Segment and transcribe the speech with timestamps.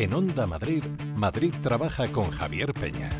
[0.00, 0.82] En Onda Madrid,
[1.14, 3.10] Madrid trabaja con Javier Peña.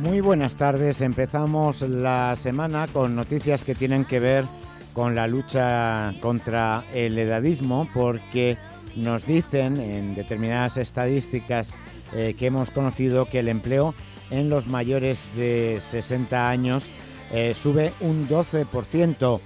[0.00, 1.02] Muy buenas tardes.
[1.02, 4.46] Empezamos la semana con noticias que tienen que ver
[4.94, 8.56] con la lucha contra el edadismo porque
[8.96, 11.74] nos dicen en determinadas estadísticas
[12.14, 13.94] eh, que hemos conocido que el empleo
[14.30, 16.84] en los mayores de 60 años
[17.30, 19.38] eh, sube un 12%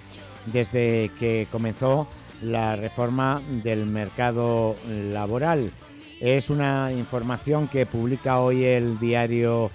[0.53, 2.07] desde que comenzó
[2.43, 5.73] la reforma del mercado laboral.
[6.21, 9.73] Es una información que publica hoy el diario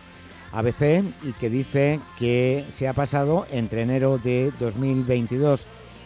[0.51, 5.65] ABC y que dice que se ha pasado entre enero de 2022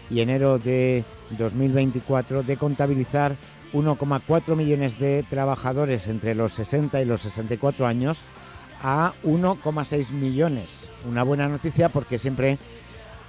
[0.10, 1.04] y enero de
[1.38, 3.36] 2024 de contabilizar
[3.74, 8.20] 1,4 millones de trabajadores entre los 60 y los 64 años
[8.82, 10.90] a 1,6 millones.
[11.08, 12.58] Una buena noticia porque siempre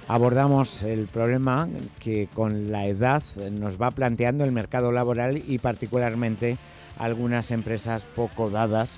[0.07, 1.67] abordamos el problema
[1.99, 6.57] que con la edad nos va planteando el mercado laboral y particularmente
[6.99, 8.91] algunas empresas poco dadas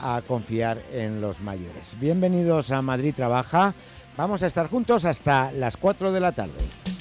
[0.00, 1.96] a confiar en los mayores.
[2.00, 3.74] Bienvenidos a Madrid Trabaja.
[4.16, 6.99] Vamos a estar juntos hasta las 4 de la tarde.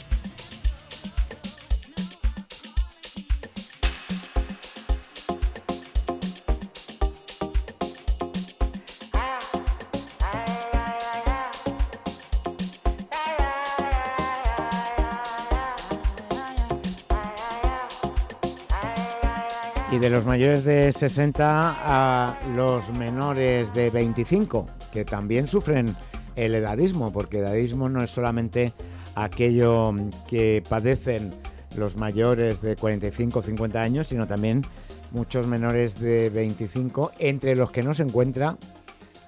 [20.30, 25.96] Mayores de 60 a los menores de 25, que también sufren
[26.36, 28.74] el edadismo, porque edadismo no es solamente
[29.16, 29.92] aquello
[30.28, 31.34] que padecen
[31.76, 34.62] los mayores de 45 o 50 años, sino también
[35.10, 38.56] muchos menores de 25, entre los que no se encuentra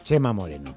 [0.03, 0.75] Chema Moreno.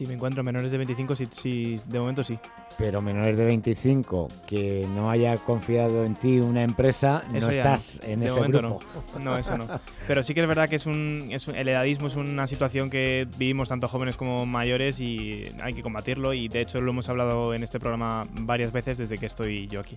[0.00, 2.38] Sí, me encuentro menores de 25, sí, sí, de momento sí.
[2.78, 7.82] Pero menores de 25 que no haya confiado en ti una empresa, Eso no estás
[8.02, 8.08] no.
[8.08, 8.80] en de ese momento grupo.
[9.16, 9.20] no.
[9.24, 9.66] No, eso no.
[10.08, 12.88] Pero sí que es verdad que es un, es un- el edadismo es una situación
[12.88, 17.10] que vivimos tanto jóvenes como mayores y hay que combatirlo y de hecho lo hemos
[17.10, 19.96] hablado en este programa varias veces desde que estoy yo aquí.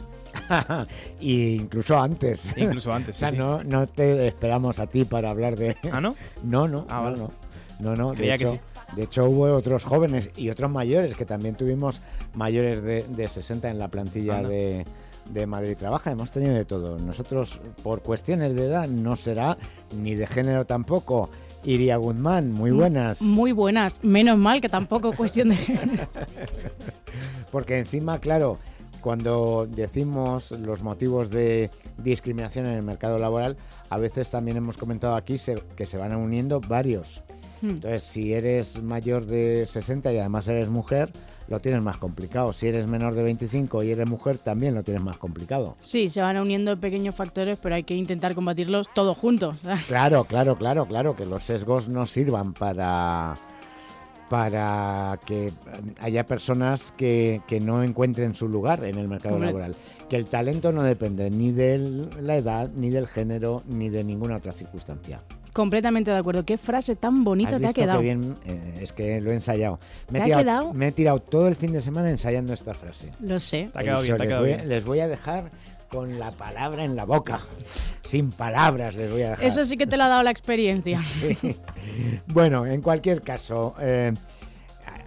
[1.22, 2.54] y incluso antes.
[2.58, 3.42] Incluso antes, o sea, sí, sí.
[3.42, 5.78] No, no te esperamos a ti para hablar de...
[5.94, 6.14] ¿Ah, no?
[6.44, 7.18] No, no, Ah, no, vale.
[7.20, 7.32] no.
[7.80, 8.60] No, no, de Creía que hecho, sí.
[8.96, 12.02] De hecho hubo otros jóvenes y otros mayores, que también tuvimos
[12.36, 14.50] mayores de, de 60 en la plantilla Anda.
[14.50, 14.86] de,
[15.30, 16.12] de Madrid Trabaja.
[16.12, 16.98] Hemos tenido de todo.
[17.00, 19.58] Nosotros, por cuestiones de edad, no será,
[19.98, 21.30] ni de género tampoco.
[21.66, 23.22] Iria Guzmán, muy buenas.
[23.22, 24.04] Muy buenas.
[24.04, 26.08] Menos mal que tampoco cuestión de género.
[27.52, 28.58] Porque encima, claro,
[29.02, 33.56] cuando decimos los motivos de discriminación en el mercado laboral,
[33.90, 37.24] a veces también hemos comentado aquí se- que se van uniendo varios.
[37.64, 41.12] Entonces, si eres mayor de 60 y además eres mujer,
[41.48, 42.54] lo tienes más complicado.
[42.54, 45.78] Si eres menor de 25 y eres mujer, también lo tienes más complicado.
[45.80, 49.58] Sí, se van uniendo pequeños factores, pero hay que intentar combatirlos todos juntos.
[49.88, 53.36] Claro, claro, claro, claro, que los sesgos no sirvan para
[54.30, 55.52] para que
[56.00, 59.50] haya personas que, que no encuentren su lugar en el mercado Hombre.
[59.50, 59.76] laboral.
[60.10, 64.38] Que el talento no depende ni de la edad, ni del género, ni de ninguna
[64.38, 65.22] otra circunstancia.
[65.54, 66.44] Completamente de acuerdo.
[66.44, 68.00] Qué frase tan bonita ¿Has te ha quedado.
[68.00, 68.36] qué bien?
[68.46, 69.80] Eh, es que lo he ensayado.
[70.10, 70.74] Me he, ¿Te ha tirado, quedado?
[70.74, 73.12] me he tirado todo el fin de semana ensayando esta frase.
[73.20, 73.70] Lo sé.
[73.72, 74.70] Te ha quedado bien, te ha les, quedado voy, bien.
[74.70, 75.52] les voy a dejar
[75.90, 77.42] con la palabra en la boca.
[78.08, 79.46] Sin palabras les voy a dejar.
[79.46, 81.00] Eso sí que te lo ha dado la experiencia.
[81.42, 81.56] Sí.
[82.28, 84.12] Bueno, en cualquier caso, eh,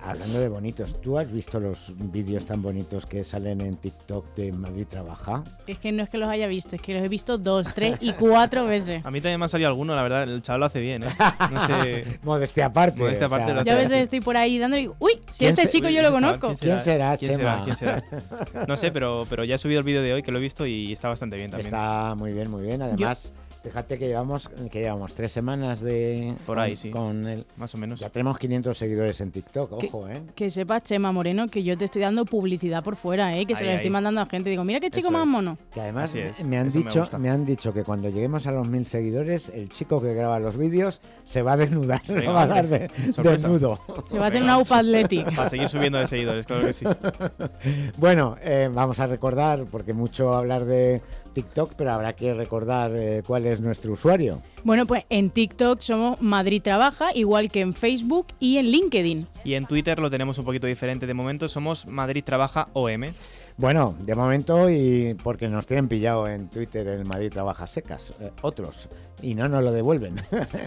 [0.07, 4.53] hablando de bonitos, ¿tú has visto los vídeos tan bonitos que salen en TikTok de
[4.53, 5.43] Madrid Trabaja?
[5.67, 7.97] Es que no es que los haya visto, es que los he visto dos, tres
[8.01, 9.05] y cuatro veces.
[9.05, 11.09] A mí también me ha salido alguno, la verdad, el chaval lo hace bien, ¿eh?
[11.51, 12.19] No sé...
[12.23, 12.99] Modestia aparte.
[12.99, 15.51] Modestia aparte, lo Yo a veces estoy por ahí dando y digo, uy, si ¿Quién
[15.51, 16.55] este se- chico yo lo conozco.
[16.59, 17.65] ¿Quién será, ¿Quién Chema?
[17.65, 17.65] será?
[17.65, 18.67] ¿Quién será?
[18.69, 20.67] No sé, pero, pero ya he subido el vídeo de hoy que lo he visto
[20.67, 21.67] y está bastante bien también.
[21.75, 22.81] Está muy bien, muy bien.
[22.83, 23.33] Además,
[23.67, 26.35] Fíjate que llevamos, que llevamos tres semanas de...
[26.47, 26.91] Por con- ahí, sí.
[26.91, 28.01] Con el, Más o menos.
[28.01, 30.23] ya tenemos 500 seguidores en TikTok, ojo, ¿eh?
[30.35, 33.45] Que sepas, Chema Moreno, que yo te estoy dando publicidad por fuera, ¿eh?
[33.47, 33.77] Que se la ahí.
[33.77, 34.51] estoy mandando a gente.
[34.51, 35.29] Digo, mira qué chico Eso más es.
[35.29, 35.59] mono.
[35.73, 38.69] Que además es, me han me dicho, me, han dicho que cuando lleguemos a los
[38.69, 42.43] mil seguidores, el chico que graba los vídeos se va a desnudar, se Venga, va
[42.43, 42.91] a dar de,
[43.23, 43.81] desnudo.
[44.09, 45.35] Se va a hacer una UPA Athletic.
[45.37, 46.85] Para seguir subiendo de seguidores, claro que sí.
[47.99, 51.01] Bueno, eh, vamos a recordar, porque mucho hablar de
[51.37, 54.41] TikTok, pero habrá que recordar eh, cuál es nuestro usuario.
[54.65, 59.27] Bueno, pues en TikTok somos Madrid Trabaja, igual que en Facebook y en LinkedIn.
[59.45, 61.47] Y en Twitter lo tenemos un poquito diferente de momento.
[61.51, 63.13] Somos Madrid Trabaja OM.
[63.59, 68.31] Bueno, de momento y porque nos tienen pillado en Twitter el Madrid trabaja secas, eh,
[68.43, 68.89] otros,
[69.23, 70.15] y no nos lo devuelven.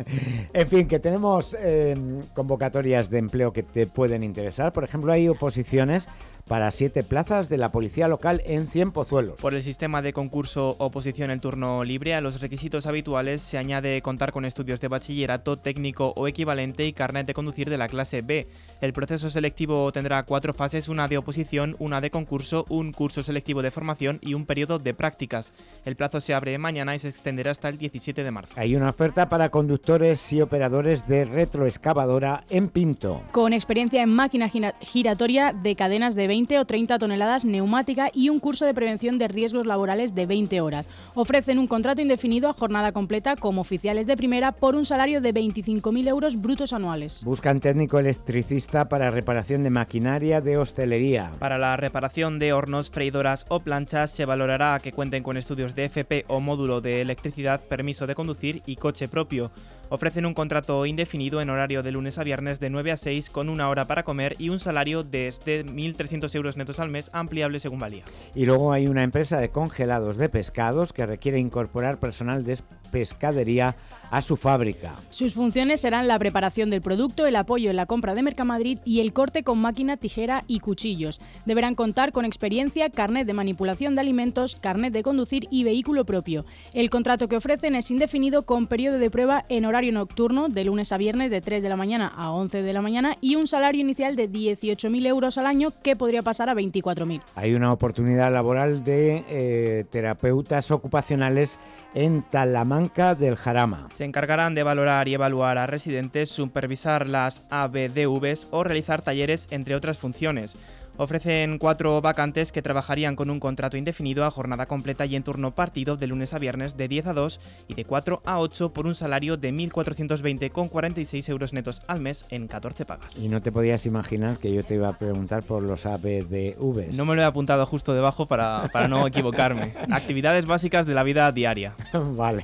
[0.54, 1.96] en fin, que tenemos eh,
[2.36, 4.72] convocatorias de empleo que te pueden interesar.
[4.72, 6.08] Por ejemplo, hay oposiciones
[6.50, 9.40] para siete plazas de la policía local en Cien Pozuelos.
[9.40, 14.02] Por el sistema de concurso oposición en turno libre, a los requisitos habituales se añade
[14.02, 18.24] contar con estudios de bachillerato, técnico o equivalente y carnet de conducir de la clase
[18.24, 18.48] B.
[18.82, 23.62] El proceso selectivo tendrá cuatro fases, una de oposición, una de concurso, un curso selectivo
[23.62, 25.54] de formación y un periodo de prácticas.
[25.86, 28.54] El plazo se abre mañana y se extenderá hasta el 17 de marzo.
[28.56, 33.22] Hay una oferta para conductores y operadores de retroexcavadora en Pinto.
[33.32, 38.30] Con experiencia en máquina gira- giratoria de cadenas de 20 o 30 toneladas neumática y
[38.30, 40.88] un curso de prevención de riesgos laborales de 20 horas.
[41.14, 45.34] Ofrecen un contrato indefinido a jornada completa como oficiales de primera por un salario de
[45.34, 47.22] 25.000 euros brutos anuales.
[47.24, 51.32] Buscan técnico electricista para reparación de maquinaria de hostelería.
[51.40, 55.86] Para la reparación de hornos, freidoras o planchas se valorará que cuenten con estudios de
[55.86, 59.52] FP o módulo de electricidad, permiso de conducir y coche propio.
[59.90, 63.50] Ofrecen un contrato indefinido en horario de lunes a viernes de 9 a 6 con
[63.50, 67.60] una hora para comer y un salario de desde 1.300 euros netos al mes ampliable
[67.60, 68.04] según valía.
[68.34, 72.58] Y luego hay una empresa de congelados de pescados que requiere incorporar personal de
[72.92, 73.76] pescadería
[74.12, 74.96] a su fábrica.
[75.10, 79.00] Sus funciones serán la preparación del producto, el apoyo en la compra de Mercamadrid y
[79.00, 81.20] el corte con máquina, tijera y cuchillos.
[81.46, 86.46] Deberán contar con experiencia, carnet de manipulación de alimentos, carnet de conducir y vehículo propio.
[86.74, 90.92] El contrato que ofrecen es indefinido con periodo de prueba en horario nocturno de lunes
[90.92, 93.82] a viernes de 3 de la mañana a 11 de la mañana y un salario
[93.82, 97.22] inicial de 18.000 euros al año que podría pasar a 24.000.
[97.36, 101.60] Hay una oportunidad laboral de eh, terapeutas ocupacionales
[101.94, 103.88] en Talamanca del Jarama.
[104.00, 109.76] Se encargarán de valorar y evaluar a residentes, supervisar las ABDVs o realizar talleres, entre
[109.76, 110.56] otras funciones.
[111.02, 115.52] Ofrecen cuatro vacantes que trabajarían con un contrato indefinido a jornada completa y en turno
[115.52, 118.86] partido de lunes a viernes de 10 a 2 y de 4 a 8 por
[118.86, 123.18] un salario de 1.420,46 euros netos al mes en 14 pagas.
[123.18, 126.94] Y no te podías imaginar que yo te iba a preguntar por los ABDVs.
[126.96, 129.74] No me lo he apuntado justo debajo para, para no equivocarme.
[129.92, 131.76] Actividades básicas de la vida diaria.
[131.94, 132.44] vale.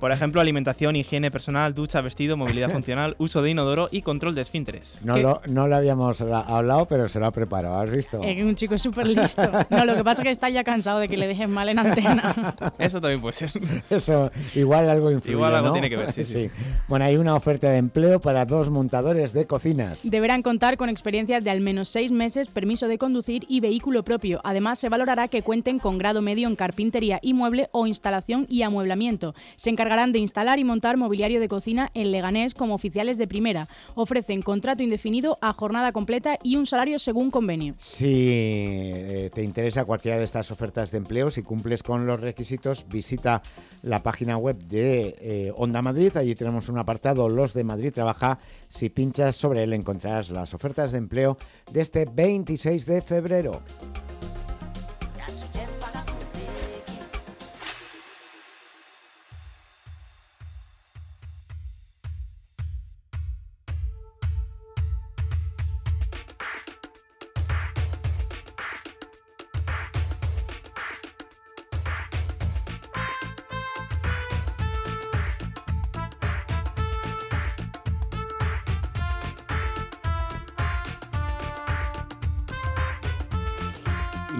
[0.00, 4.40] Por ejemplo, alimentación, higiene personal, ducha, vestido, movilidad funcional, uso de inodoro y control de
[4.40, 4.98] esfínteres.
[5.04, 5.22] No ¿Qué?
[5.22, 8.22] lo, no lo habíamos habla- hablado, pero se lo ha preparado, ¿has visto?
[8.22, 9.42] Es un chico súper listo.
[9.70, 11.78] No, lo que pasa es que está ya cansado de que le dejes mal en
[11.78, 12.34] antena.
[12.78, 13.50] Eso también puede ser.
[13.90, 15.72] Eso, igual algo influye, Igual algo ¿no?
[15.72, 16.50] tiene que ver, sí, sí, sí.
[16.88, 20.00] Bueno, hay una oferta de empleo para dos montadores de cocinas.
[20.02, 24.40] Deberán contar con experiencia de al menos seis meses, permiso de conducir y vehículo propio.
[24.44, 28.62] Además, se valorará que cuenten con grado medio en carpintería y mueble o instalación y
[28.62, 29.34] amueblamiento.
[29.56, 33.68] Se encargarán de instalar y montar mobiliario de cocina en Leganés como oficiales de primera.
[33.94, 37.57] Ofrecen contrato indefinido a jornada completa y un salario según convenio.
[37.78, 42.86] Si eh, te interesa cualquiera de estas ofertas de empleo, si cumples con los requisitos,
[42.88, 43.42] visita
[43.82, 46.16] la página web de eh, Onda Madrid.
[46.16, 48.38] Allí tenemos un apartado, Los de Madrid Trabaja.
[48.68, 51.38] Si pinchas sobre él encontrarás las ofertas de empleo
[51.72, 53.62] de este 26 de febrero.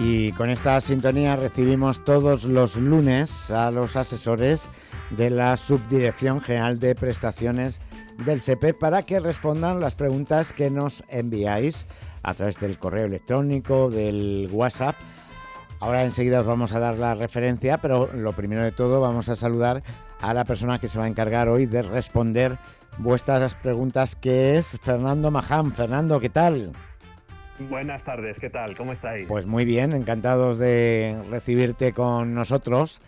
[0.01, 4.69] Y con esta sintonía recibimos todos los lunes a los asesores
[5.09, 7.81] de la Subdirección General de Prestaciones
[8.23, 11.85] del SEPE para que respondan las preguntas que nos enviáis
[12.23, 14.95] a través del correo electrónico, del WhatsApp.
[15.81, 19.35] Ahora enseguida os vamos a dar la referencia, pero lo primero de todo vamos a
[19.35, 19.83] saludar
[20.21, 22.57] a la persona que se va a encargar hoy de responder
[22.99, 25.73] vuestras preguntas, que es Fernando Maján.
[25.73, 26.71] Fernando, ¿qué tal?
[27.67, 28.77] Buenas tardes, ¿qué tal?
[28.77, 29.27] ¿Cómo estáis?
[29.27, 33.01] Pues muy bien, encantados de recibirte con nosotros.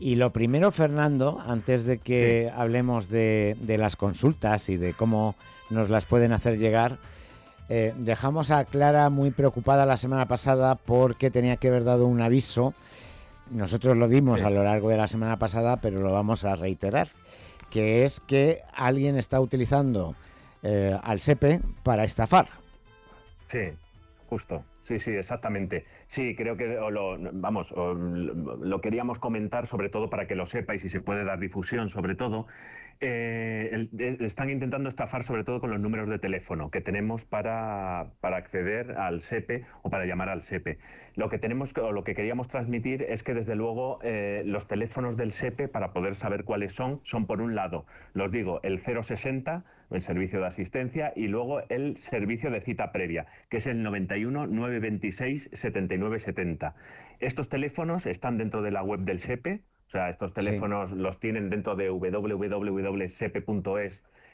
[0.00, 5.36] Y lo primero, Fernando, antes de que hablemos de, las consultas y de cómo
[5.68, 6.98] nos las pueden hacer llegar,
[7.68, 12.20] eh, dejamos a Clara muy preocupada la semana pasada porque tenía que haber dado un
[12.20, 12.74] aviso.
[13.52, 17.08] Nosotros lo dimos a lo largo de la semana pasada, pero lo vamos a reiterar,
[17.70, 20.16] que es que alguien está utilizando
[20.64, 22.59] eh, al SEPE para estafar.
[23.50, 23.58] Sí,
[24.28, 24.64] justo.
[24.78, 25.84] Sí, sí, exactamente.
[26.06, 30.88] Sí, creo que lo, vamos, lo queríamos comentar sobre todo para que lo sepáis y
[30.88, 32.46] se puede dar difusión sobre todo.
[33.02, 33.88] Eh,
[34.20, 38.92] están intentando estafar sobre todo con los números de teléfono que tenemos para, para, acceder
[38.98, 40.78] al SEPE o para llamar al SEPE.
[41.14, 45.16] Lo que tenemos o lo que queríamos transmitir es que desde luego eh, los teléfonos
[45.16, 49.64] del SEPE para poder saber cuáles son son por un lado, los digo, el 060
[49.90, 54.46] el servicio de asistencia y luego el servicio de cita previa, que es el 91
[54.46, 56.74] 926 7970.
[57.18, 61.50] Estos teléfonos están dentro de la web del SEPE, o sea, estos teléfonos los tienen
[61.50, 63.10] dentro de www.sepe.es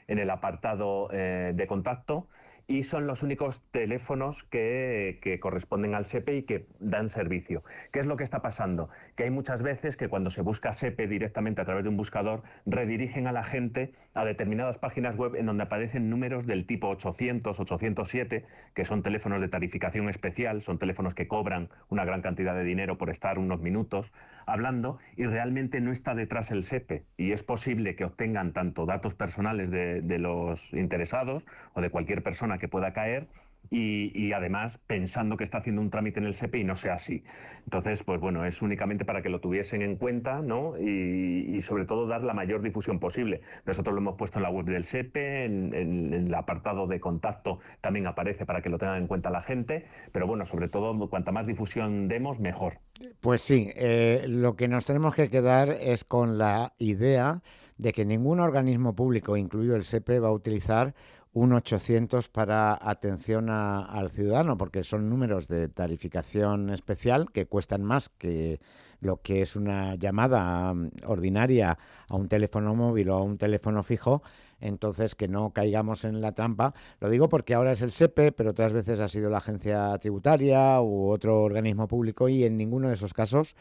[0.07, 2.27] en el apartado eh, de contacto
[2.67, 7.63] y son los únicos teléfonos que, corresponden al SEPE y que dan servicio.
[7.91, 8.89] ¿Qué es lo que está pasando?
[9.15, 12.43] Que hay muchas veces que cuando se busca SEPE directamente a través de un buscador,
[12.67, 17.59] redirigen a la gente a determinadas páginas web en donde aparecen números del tipo 800,
[17.59, 18.45] 807,
[18.75, 22.97] que son teléfonos de tarificación especial, son teléfonos que cobran una gran cantidad de dinero
[22.99, 24.11] por estar unos minutos
[24.47, 27.03] hablando y realmente no está detrás el SEPE.
[27.17, 32.23] Y es posible que obtengan tanto datos personales de, de los interesados o de cualquier
[32.23, 33.27] persona que pueda caer
[33.69, 37.23] y, además pensando que está haciendo un trámite en el SEPE y no sea así.
[37.63, 40.77] Entonces, pues bueno, es únicamente para que lo tuviesen en cuenta ¿no?
[40.77, 43.41] y, sobre todo dar la mayor difusión posible.
[43.65, 48.07] Nosotros lo hemos puesto en la web del SEPE, en, el apartado de contacto también
[48.07, 51.47] aparece para que lo tengan en cuenta la gente, pero bueno, sobre todo cuanta más
[51.47, 52.79] difusión demos, mejor.
[53.19, 57.41] Pues sí, eh, lo que nos tenemos que quedar es con la idea
[57.77, 60.95] de que ningún organismo público, incluido el SEPE, va a utilizar
[61.37, 68.09] un 800 para atención al ciudadano, porque son números de tarificación especial que cuestan más
[68.09, 68.59] que
[69.01, 71.77] lo que es una llamada mm, ordinaria
[72.07, 74.23] a un teléfono móvil o a un teléfono fijo,
[74.59, 76.73] entonces que no caigamos en la trampa.
[76.99, 80.81] Lo digo porque ahora es el SEPE, pero otras veces ha sido la agencia tributaria
[80.81, 83.55] u otro organismo público y en ninguno de esos casos,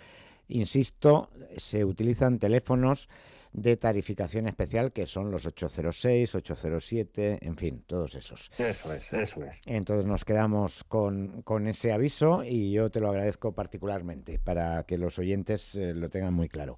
[0.49, 1.29] insisto,
[1.59, 3.11] se utilizan teléfonos
[3.57, 8.51] de tarificación especial, que son los 806, 807, en fin, todos esos.
[8.59, 9.57] Eso es, eso es.
[9.65, 14.99] Entonces nos quedamos con, con ese aviso y yo te lo agradezco particularmente para que
[14.99, 16.77] los oyentes eh, lo tengan muy claro.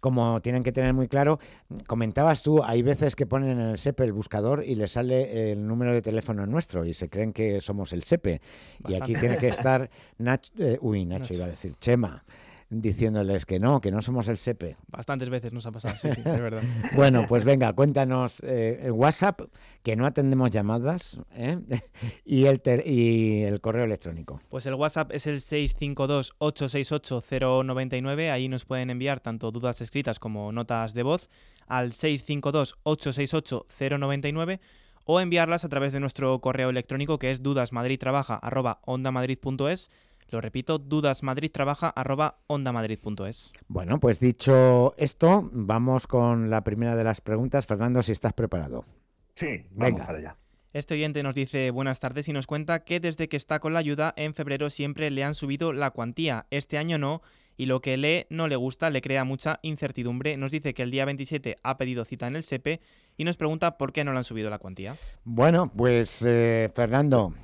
[0.00, 1.40] Como tienen que tener muy claro,
[1.86, 5.66] comentabas tú, hay veces que ponen en el SEPE el buscador y le sale el
[5.66, 8.42] número de teléfono nuestro y se creen que somos el SEPE.
[8.86, 12.22] Y aquí tiene que estar Nacho, eh, uy, Nacho iba a decir, Chema
[12.70, 14.76] diciéndoles que no, que no somos el SEPE.
[14.88, 16.62] Bastantes veces nos ha pasado, sí, sí, es verdad.
[16.94, 19.40] bueno, pues venga, cuéntanos eh, el WhatsApp,
[19.82, 21.58] que no atendemos llamadas, ¿eh?
[22.24, 24.40] y, el y el correo electrónico.
[24.50, 30.92] Pues el WhatsApp es el 652-868-099, ahí nos pueden enviar tanto dudas escritas como notas
[30.92, 31.30] de voz
[31.66, 34.60] al 652-868-099
[35.04, 39.90] o enviarlas a través de nuestro correo electrónico que es dudasmadridtrabaja.ondamadrid.es
[40.30, 43.52] lo repito, dudasmadridtrabaja.ondamadrid.es.
[43.68, 47.66] Bueno, pues dicho esto, vamos con la primera de las preguntas.
[47.66, 48.86] Fernando, si estás preparado.
[49.34, 50.36] Sí, vamos para allá.
[50.74, 53.78] Este oyente nos dice buenas tardes y nos cuenta que desde que está con la
[53.78, 57.22] ayuda en febrero siempre le han subido la cuantía, este año no,
[57.56, 60.36] y lo que lee no le gusta le crea mucha incertidumbre.
[60.36, 62.80] Nos dice que el día 27 ha pedido cita en el SEPE
[63.16, 64.96] y nos pregunta por qué no le han subido la cuantía.
[65.24, 67.34] Bueno, pues eh, Fernando,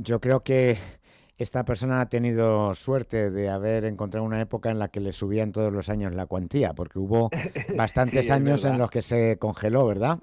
[0.00, 0.76] yo, creo que
[1.36, 5.52] esta persona ha tenido suerte de haber encontrado una época en la que le subían
[5.52, 7.30] todos los años la cuantía, porque hubo
[7.76, 10.20] bastantes años en los que se congeló, ¿verdad?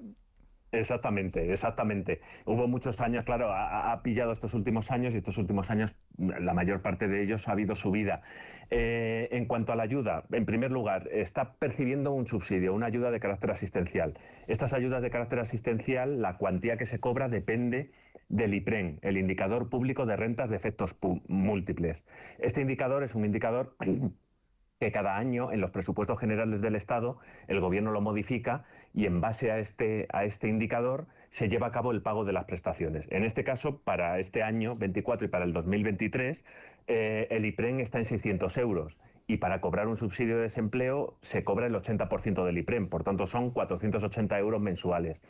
[0.72, 2.22] Exactamente, exactamente.
[2.46, 6.82] Hubo muchos años, claro, ha, pillado estos últimos años y estos últimos años, la mayor
[6.82, 8.22] parte de ellos ha habido subida.
[8.70, 13.12] Eh, en cuanto a la ayuda, en primer lugar, está percibiendo un subsidio, una ayuda
[13.12, 14.18] de carácter asistencial.
[14.48, 17.92] Estas ayudas de carácter asistencial, la cuantía que se cobra depende
[18.32, 20.96] del IPREN, el indicador público de rentas de efectos
[21.28, 22.04] múltiples.
[22.40, 23.76] Este indicador es un indicador
[24.80, 29.22] que cada año en los presupuestos generales del Estado el Gobierno lo modifica y en
[29.22, 33.08] base a este, a este indicador se lleva a cabo el pago de las prestaciones.
[33.12, 36.44] En este caso, para este año 24 y para el 2023,
[36.88, 38.98] eh, el IPREN está en 600 euros
[39.28, 43.28] y para cobrar un subsidio de desempleo se cobra el 80% del IPREN, por tanto
[43.28, 45.22] son 480 euros mensuales.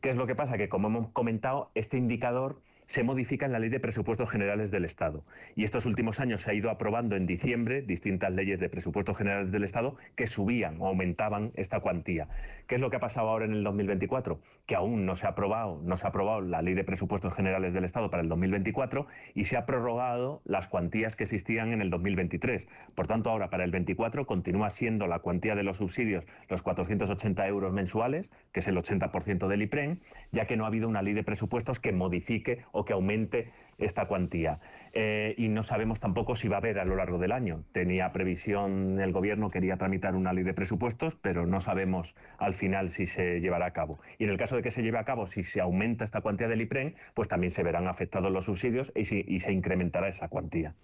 [0.00, 0.56] ¿Qué es lo que pasa?
[0.56, 4.84] Que como hemos comentado, este indicador se modifica en la Ley de Presupuestos Generales del
[4.84, 5.24] Estado.
[5.54, 9.50] Y estos últimos años se ha ido aprobando en diciembre distintas leyes de presupuestos generales
[9.50, 12.28] del Estado que subían o aumentaban esta cuantía.
[12.66, 14.40] ¿Qué es lo que ha pasado ahora en el 2024?
[14.66, 17.74] Que aún no se ha aprobado, no se ha aprobado la Ley de Presupuestos Generales
[17.74, 21.90] del Estado para el 2024 y se ha prorrogado las cuantías que existían en el
[21.90, 22.66] 2023.
[22.94, 27.46] Por tanto, ahora para el 24 continúa siendo la cuantía de los subsidios los 480
[27.46, 30.00] euros mensuales, que es el 80% del IPREN,
[30.32, 34.06] ya que no ha habido una ley de presupuestos que modifique o que aumente esta
[34.06, 34.60] cuantía.
[34.92, 37.64] Eh, y no sabemos tampoco si va a haber a lo largo del año.
[37.72, 42.88] Tenía previsión el gobierno, quería tramitar una ley de presupuestos, pero no sabemos al final
[42.88, 43.98] si se llevará a cabo.
[44.18, 46.48] Y en el caso de que se lleve a cabo, si se aumenta esta cuantía
[46.48, 50.74] del IPREN, pues también se verán afectados los subsidios y, se incrementará esa cuantía.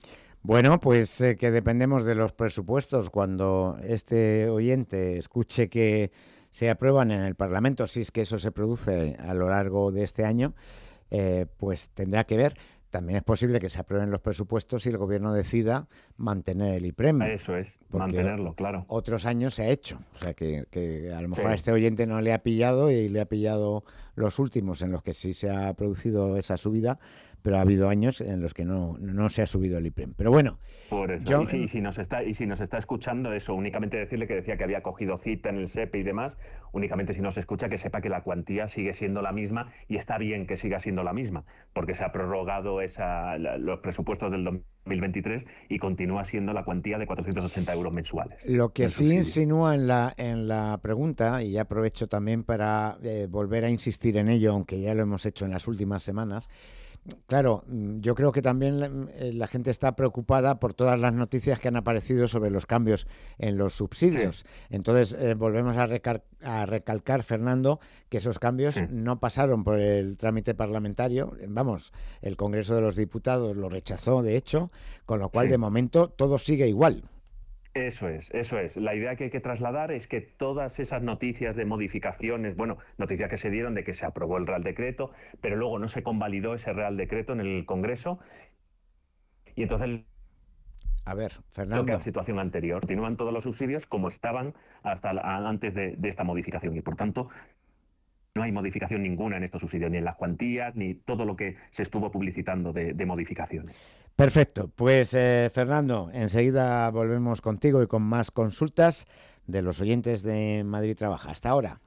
[0.43, 3.09] Bueno, pues eh, que dependemos de los presupuestos.
[3.09, 6.11] Cuando este oyente escuche que
[6.51, 10.05] se aprueban en el Parlamento, si es que eso se produce a lo largo de
[10.05, 10.55] este año,
[11.15, 12.55] eh, pues tendrá que ver.
[12.89, 17.23] También es posible que se aprueben los presupuestos y el gobierno decida mantener el IPREM.
[17.23, 18.85] Eso es, mantenerlo, claro.
[18.89, 19.99] Otros años se ha hecho.
[20.15, 20.67] O sea, que,
[21.15, 24.39] a lo mejor a este oyente no le ha pillado y le ha pillado los
[24.39, 26.99] últimos en los que sí se ha producido esa subida
[27.43, 30.15] pero ha habido años en los que no, no se ha subido el IPREM.
[30.15, 30.59] Pero bueno.
[31.53, 34.65] y, si, nos está, y si nos está escuchando eso, únicamente decirle que decía que
[34.65, 36.39] había cogido cita en el SEPE y demás,
[36.73, 40.19] únicamente si nos escucha que sepa que la cuantía sigue siendo la misma y está
[40.19, 45.45] bien que siga siendo la misma, porque se ha prorrogado esa, los presupuestos del 2023
[45.69, 48.39] y continúa siendo la cuantía de 480 euros mensuales.
[48.45, 53.65] Lo que sí insinúa en la, en la pregunta, y aprovecho también para eh, volver
[53.65, 56.49] a insistir en ello, aunque ya lo hemos hecho en las últimas semanas,
[57.27, 61.59] Claro, mm, yo creo que también eh, la, gente está preocupada por todas las noticias
[61.59, 64.45] que han aparecido sobre los cambios en los subsidios.
[64.71, 71.37] Entonces, eh, volvemos a, recalcar, Fernando, que esos cambios no pasaron por el trámite parlamentario.
[71.49, 74.71] Vamos, el Congreso de los Diputados lo rechazó, de hecho,
[75.05, 77.03] con lo cual, de momento, todo sigue igual.
[77.75, 78.77] Eso es, eso es.
[78.77, 83.31] La idea que hay que trasladar es que todas esas noticias de modificaciones, bueno, noticias
[83.31, 86.55] que se dieron de que se aprobó el Real Decreto, pero luego no se convalidó
[86.55, 88.19] ese Real Decreto en el Congreso.
[89.55, 90.03] Y entonces
[91.05, 91.93] a ver, Fernando.
[91.93, 92.81] la situación anterior.
[92.81, 97.29] Continúan todos los subsidios como estaban hasta antes de, esta modificación y, por tanto,
[98.35, 101.57] no hay modificación ninguna en estos subsidios, ni en las cuantías, ni todo lo que
[101.71, 103.77] se estuvo publicitando de, modificaciones.
[104.17, 104.69] Perfecto.
[104.75, 109.07] Pues, eh, Fernando, enseguida volvemos contigo y con más consultas
[109.47, 111.31] de los oyentes de Madrid Trabaja.
[111.31, 111.81] Hasta ahora.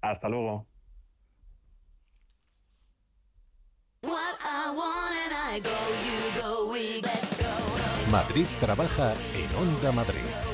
[0.00, 0.66] Hasta luego.
[8.10, 10.47] Madrid Trabaja en Onda Madrid.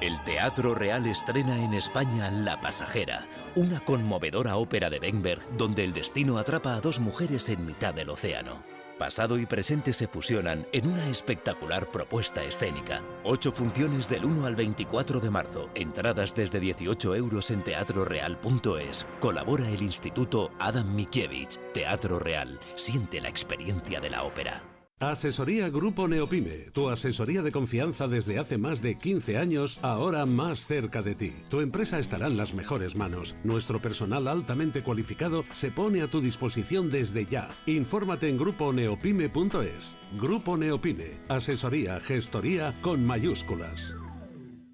[0.00, 5.92] El Teatro Real estrena en España La Pasajera, una conmovedora ópera de Benberg donde el
[5.92, 8.62] destino atrapa a dos mujeres en mitad del océano.
[8.96, 13.02] Pasado y presente se fusionan en una espectacular propuesta escénica.
[13.24, 15.68] Ocho funciones del 1 al 24 de marzo.
[15.74, 19.04] Entradas desde 18 euros en teatroreal.es.
[19.18, 21.58] Colabora el Instituto Adam Mikiewicz.
[21.74, 22.60] Teatro Real.
[22.76, 24.62] Siente la experiencia de la ópera.
[25.00, 30.66] Asesoría Grupo Neopime, tu asesoría de confianza desde hace más de 15 años, ahora más
[30.66, 31.32] cerca de ti.
[31.48, 33.36] Tu empresa estará en las mejores manos.
[33.44, 37.48] Nuestro personal altamente cualificado se pone a tu disposición desde ya.
[37.66, 39.98] Infórmate en gruponeopime.es.
[40.18, 43.94] Grupo Neopime, asesoría, gestoría con mayúsculas.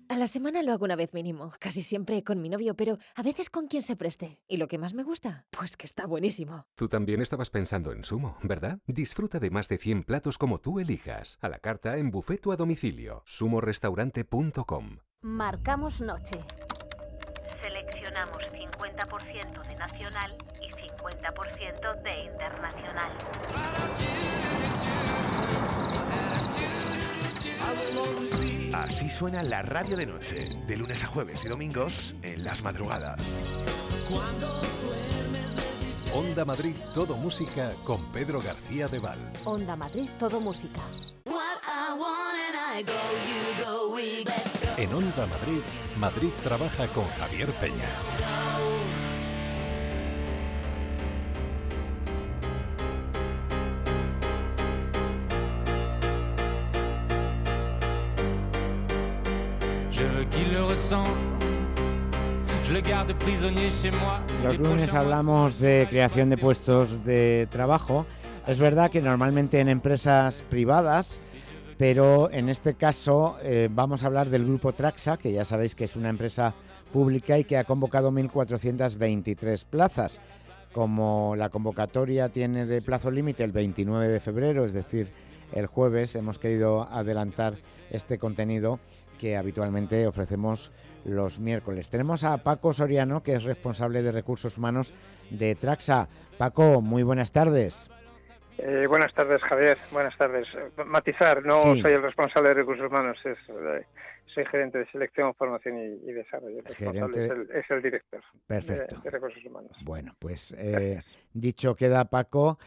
[0.08, 3.22] A la semana lo hago una vez mínimo, casi siempre con mi novio, pero a
[3.22, 4.38] veces con quien se preste.
[4.46, 5.46] ¿Y lo que más me gusta?
[5.50, 6.66] Pues que está buenísimo.
[6.74, 8.78] Tú también estabas pensando en Sumo, ¿verdad?
[8.86, 11.38] Disfruta de más de 100 platos como tú elijas.
[11.40, 13.22] A la carta en bufeto a domicilio.
[13.24, 16.38] sumorestaurante.com Marcamos noche.
[17.62, 23.10] Seleccionamos 50% de nacional y 50% de internacional.
[28.82, 33.22] Así suena la radio de noche, de lunes a jueves y domingos en las madrugadas.
[36.12, 39.18] Onda Madrid Todo Música con Pedro García de Val.
[39.44, 40.80] Onda Madrid Todo Música.
[44.76, 45.62] En Onda Madrid,
[45.96, 48.53] Madrid trabaja con Javier Peña.
[64.42, 68.06] Los lunes hablamos de creación de puestos de trabajo.
[68.48, 71.22] Es verdad que normalmente en empresas privadas,
[71.78, 75.84] pero en este caso eh, vamos a hablar del grupo Traxa, que ya sabéis que
[75.84, 76.56] es una empresa
[76.92, 80.18] pública y que ha convocado 1.423 plazas.
[80.72, 85.12] Como la convocatoria tiene de plazo límite el 29 de febrero, es decir,
[85.52, 87.54] el jueves, hemos querido adelantar
[87.90, 88.80] este contenido
[89.18, 90.72] que habitualmente ofrecemos
[91.04, 91.90] los miércoles.
[91.90, 94.92] Tenemos a Paco Soriano, que es responsable de recursos humanos
[95.30, 96.08] de Traxa.
[96.38, 97.90] Paco, muy buenas tardes.
[98.58, 99.76] Eh, buenas tardes, Javier.
[99.90, 100.48] Buenas tardes.
[100.86, 103.84] Matizar, no soy el responsable de recursos humanos, es, eh,
[104.26, 106.62] soy gerente de selección, formación y, desarrollo.
[106.68, 109.00] es, el, director Perfecto.
[109.00, 109.72] De, recursos humanos.
[109.82, 112.58] Bueno, pues eh, dicho queda, Paco,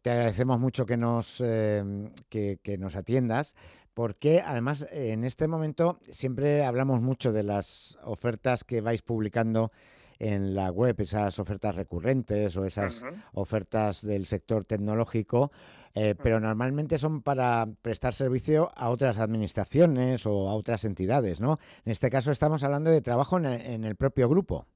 [0.00, 3.54] te agradecemos mucho que nos, que, que nos atiendas,
[3.96, 9.72] porque además en este momento siempre hablamos mucho de las ofertas que vais publicando
[10.18, 15.50] en la web esas ofertas recurrentes o esas ofertas del sector tecnológico,
[15.94, 21.58] eh, pero normalmente son para prestar servicio a otras administraciones o a otras entidades, ¿no?
[21.86, 24.66] En este caso estamos hablando de trabajo en el, propio grupo.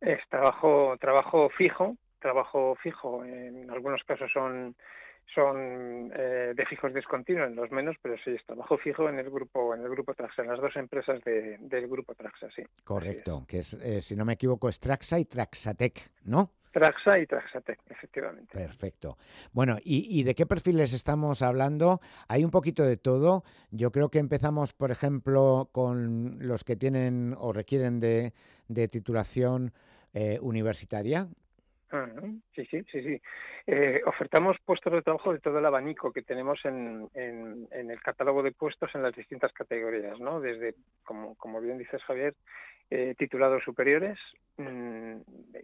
[0.00, 3.24] Es trabajo, trabajo fijo, trabajo fijo.
[3.24, 4.76] En algunos casos son
[5.32, 9.74] son eh, de fijos discontinuos, los menos, pero sí es trabajo fijo en el grupo
[9.74, 12.62] en el grupo Traxa, en las dos empresas del grupo Traxa, sí.
[12.84, 16.50] Correcto, que es, eh, si no me equivoco, es Traxa y Traxatec, ¿no?
[16.74, 18.52] Traxa y Traxatec, efectivamente.
[18.52, 19.16] Perfecto.
[19.52, 22.00] Bueno, ¿y, de qué perfiles estamos hablando?
[22.26, 23.44] Hay un poquito de todo.
[23.70, 28.32] Yo creo que empezamos, por ejemplo, con los que tienen o requieren de,
[28.90, 29.72] titulación
[30.14, 31.28] eh, universitaria,
[32.54, 33.22] sí, sí, sí, sí.
[33.66, 38.42] Eh, ofertamos puestos de trabajo de todo el abanico que tenemos en, en, el catálogo
[38.42, 40.40] de puestos en las distintas categorías, ¿no?
[40.40, 42.34] Desde, como, como bien dices Javier,
[42.90, 44.18] eh, titulados superiores.
[44.56, 45.16] Mm,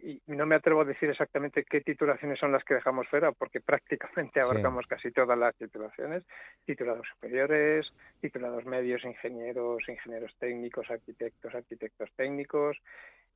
[0.03, 3.61] y no me atrevo a decir exactamente qué titulaciones son las que dejamos fuera, porque
[3.61, 6.23] prácticamente abarcamos casi todas las titulaciones.
[6.65, 12.77] Titulados superiores, titulados medios, ingenieros, ingenieros técnicos, arquitectos, arquitectos técnicos,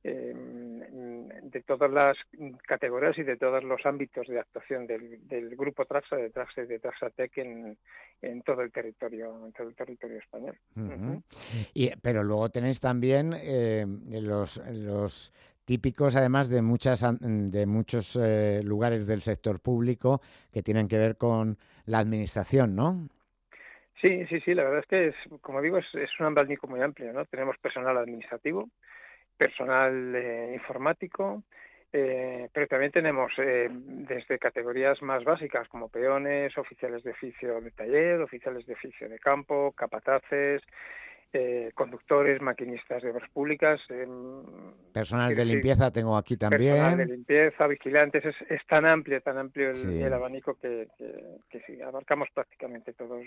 [0.02, 2.16] de todas las
[2.66, 6.78] categorías y de todos los ámbitos de actuación del, grupo Traxa, de Traxa y de
[6.78, 7.76] Traxatec en,
[8.22, 10.56] en todo el territorio, en todo el territorio español.
[11.74, 15.32] y, pero luego tenéis también eh, los, los
[15.64, 21.16] típicos además de muchas de muchos eh, lugares del sector público que tienen que ver
[21.16, 23.08] con la administración, ¿no?
[24.00, 26.82] Sí, sí, sí, la verdad es que es, como digo, es, es un abanico muy
[26.82, 27.24] amplio, ¿no?
[27.24, 28.68] Tenemos personal administrativo,
[29.36, 31.42] personal eh, informático,
[31.92, 37.70] eh, pero también tenemos eh, desde categorías más básicas como peones, oficiales de oficio de
[37.70, 40.62] taller, oficiales de oficio de campo, capataces,
[41.74, 43.80] conductores, maquinistas de obras públicas.
[44.92, 46.74] personal de limpieza tengo aquí también.
[46.74, 50.88] Personal de limpieza, vigilantes, es, tan amplio, tan amplio el, abanico que,
[51.48, 53.22] que, sí, abarcamos prácticamente todos,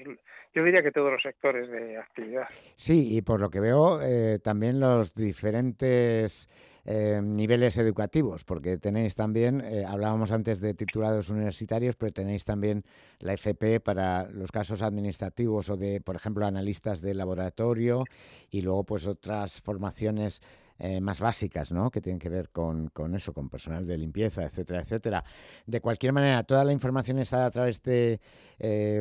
[0.54, 2.48] yo diría que todos los sectores de actividad.
[2.76, 4.00] Sí, y por lo que veo,
[4.44, 6.50] también los diferentes
[6.86, 12.86] eh, niveles educativos, porque tenéis también, eh, hablábamos antes de titulados universitarios, pero tenéis también
[13.20, 18.06] la FP para los casos administrativos o de, por ejemplo, analistas de laboratorio
[18.50, 20.42] y luego pues otras formaciones
[20.82, 21.92] eh, más básicas, ¿no?
[21.92, 25.24] Que tienen que ver con, con, eso, con personal de limpieza, etcétera, etcétera.
[25.66, 28.22] De cualquier manera, toda la información está a través de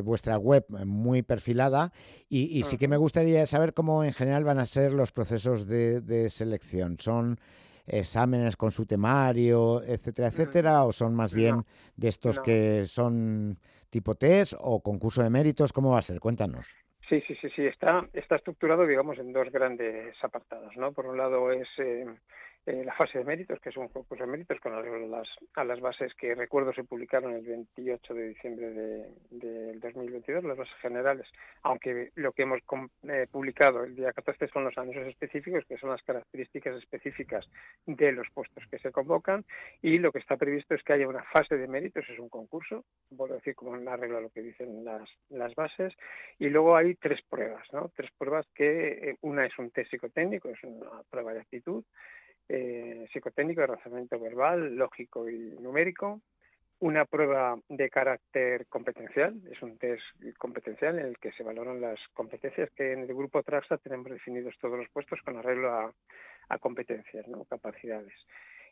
[0.03, 1.93] vuestra web muy perfilada
[2.29, 6.01] y, sí que me gustaría saber cómo en general van a ser los procesos de,
[6.01, 6.97] de selección.
[6.99, 7.39] Son
[7.89, 11.63] exámenes con su temario, etcétera, etcétera, o son más bien
[11.95, 13.57] de estos que son
[13.89, 15.73] tipo test o concurso de méritos?
[15.73, 16.19] ¿Cómo va a ser?
[16.19, 16.75] Cuéntanos.
[17.07, 17.65] Sí, sí, sí, sí.
[17.65, 20.91] Está, está estructurado, digamos, en dos grandes apartados, ¿no?
[20.93, 22.05] Por un lado es eh,
[22.65, 24.73] eh, la fase de méritos, que es un concurso de méritos con
[25.11, 28.69] las, a las bases que recuerdo se publicaron el 28 de diciembre
[29.31, 31.27] del 2022, las bases generales,
[31.63, 32.59] aunque lo que hemos
[33.07, 37.49] eh, publicado el día 14 son los anuncios específicos, que son las características específicas
[37.85, 39.45] de los puestos que se convocan,
[39.81, 42.85] y lo que está previsto es que haya una fase de méritos, es un concurso,
[43.09, 45.95] vuelvo a decir como en la regla lo que dicen las, las bases,
[46.37, 47.91] y luego hay tres pruebas, ¿no?
[47.95, 51.83] Tres pruebas que eh, una es un test psicotécnico, es una prueba de actitud,
[52.49, 56.21] eh, psicotécnico de razonamiento verbal, lógico y numérico,
[56.79, 60.01] una prueba de carácter competencial, es un test
[60.37, 64.57] competencial en el que se valoran las competencias que en el grupo Traxa tenemos definidos
[64.59, 65.93] todos los puestos con arreglo a,
[66.59, 67.45] competencias, ¿no?
[67.45, 68.13] capacidades.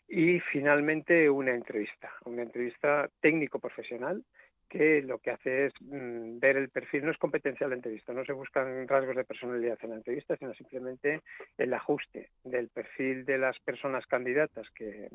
[0.07, 4.23] Y finalmente una entrevista, una entrevista técnico-profesional
[4.67, 8.25] que lo que hace es mm, ver el perfil, no es competencial la entrevista, no
[8.25, 11.21] se buscan rasgos de personalidad en la entrevista, sino simplemente
[11.57, 15.09] el ajuste del perfil de las personas candidatas que,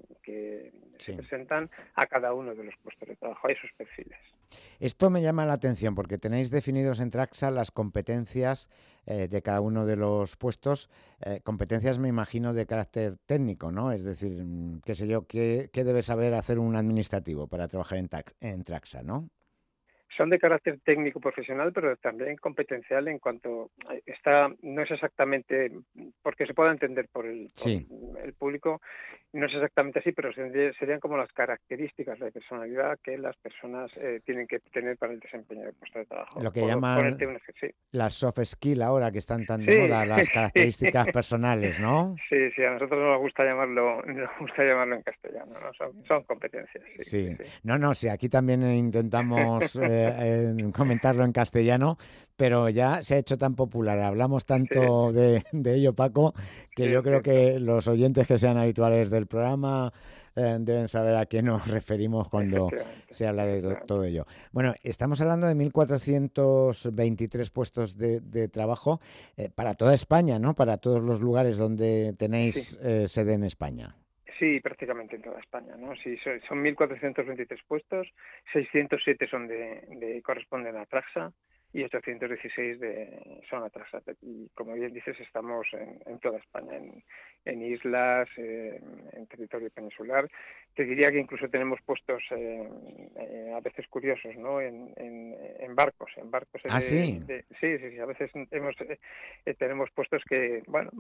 [0.99, 4.19] se presentan a cada uno de los puestos de trabajo, a esos perfiles.
[4.81, 8.71] Esto me llama la atención porque tenéis definidos en Traxa las competencias
[9.07, 10.89] eh, de cada uno de los puestos,
[11.21, 13.93] eh, competencias me imagino de carácter técnico, ¿no?
[13.93, 17.99] Es decir, mm, qué sé yo, qué, qué debe saber hacer un administrativo para trabajar
[17.99, 18.09] en,
[18.41, 19.29] en Traxa, ¿no?
[20.17, 23.71] Son de carácter técnico profesional, pero también competencial en cuanto
[24.07, 25.73] está no es exactamente
[26.23, 27.51] porque se pueda entender por el,
[28.23, 28.81] el público,
[29.33, 34.21] no es exactamente así, pero serían como las características de personalidad que las personas eh,
[34.25, 36.43] tienen que tener para el desempeño del puesto de trabajo.
[36.43, 37.17] Lo que llaman
[37.93, 42.15] las soft skills ahora que están tan de moda, las características personales, ¿no?
[42.29, 45.55] Sí, sí, a nosotros nos gusta llamarlo, nos gusta llamarlo en castellano,
[46.07, 46.85] son, competencias.
[46.99, 50.02] Sí, no, no, sí, aquí también intentamos eh,
[50.73, 51.99] comentarlo en castellano,
[52.37, 56.35] pero ya se ha hecho tan popular, hablamos tanto de, ello, Paco,
[56.75, 59.93] que yo creo que los oyentes que sean habituales del programa
[60.35, 62.69] eh, deben saber a qué nos referimos cuando
[63.11, 64.27] se habla de todo ello.
[64.51, 69.01] Bueno, estamos hablando de 1.423 puestos de, trabajo
[69.37, 70.55] eh, para toda España, ¿no?
[70.55, 73.95] Para todos los lugares donde tenéis eh, sede en España.
[74.43, 75.95] Sí, prácticamente en toda España, ¿no?
[75.95, 78.13] Sí, son 1.423 puestos,
[78.53, 81.33] 607 son de, de corresponden a Traxa,
[81.73, 84.03] y 816 de zona Traxat.
[84.21, 87.05] Y como bien dices, estamos en, toda España, en,
[87.45, 90.29] islas, en territorio peninsular.
[90.75, 92.69] Te diría que incluso tenemos puestos eh,
[93.17, 94.61] eh, a veces curiosos, ¿no?
[94.61, 96.63] En, barcos, en barcos.
[96.69, 97.23] ¿Ah, sí?
[97.61, 100.91] sí, sí, A veces hemos, eh, tenemos puestos que, bueno,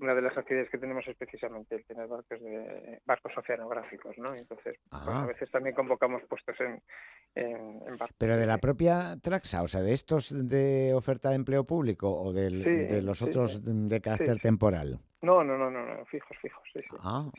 [0.00, 4.34] una de las actividades que tenemos es precisamente el tener barcos de barcos oceanográficos, ¿no?
[4.34, 6.80] Entonces, pues, a veces también convocamos puestos en,
[7.98, 8.16] barcos.
[8.18, 12.32] Pero de la propia Traxa, o sea, de estos de oferta de empleo público o
[12.32, 15.00] de los otros de carácter temporal?
[15.22, 17.30] No, no, no, no, fijos, fijos, sí, Ah.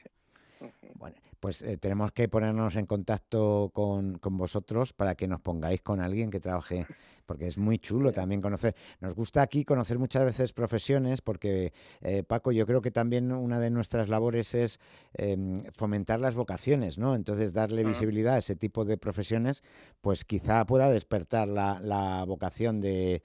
[0.96, 6.00] Bueno, pues eh, tenemos que ponernos en contacto con, vosotros para que nos pongáis con
[6.00, 6.86] alguien que trabaje,
[7.26, 8.76] porque es muy chulo también conocer.
[9.00, 13.60] Nos gusta aquí conocer muchas veces profesiones, porque eh, Paco, yo creo que también una
[13.60, 14.80] de nuestras labores es
[15.14, 17.16] em, fomentar las vocaciones, ¿no?
[17.16, 19.64] Entonces darle visibilidad a ese tipo de profesiones,
[20.02, 23.24] pues quizá pueda despertar la, vocación de,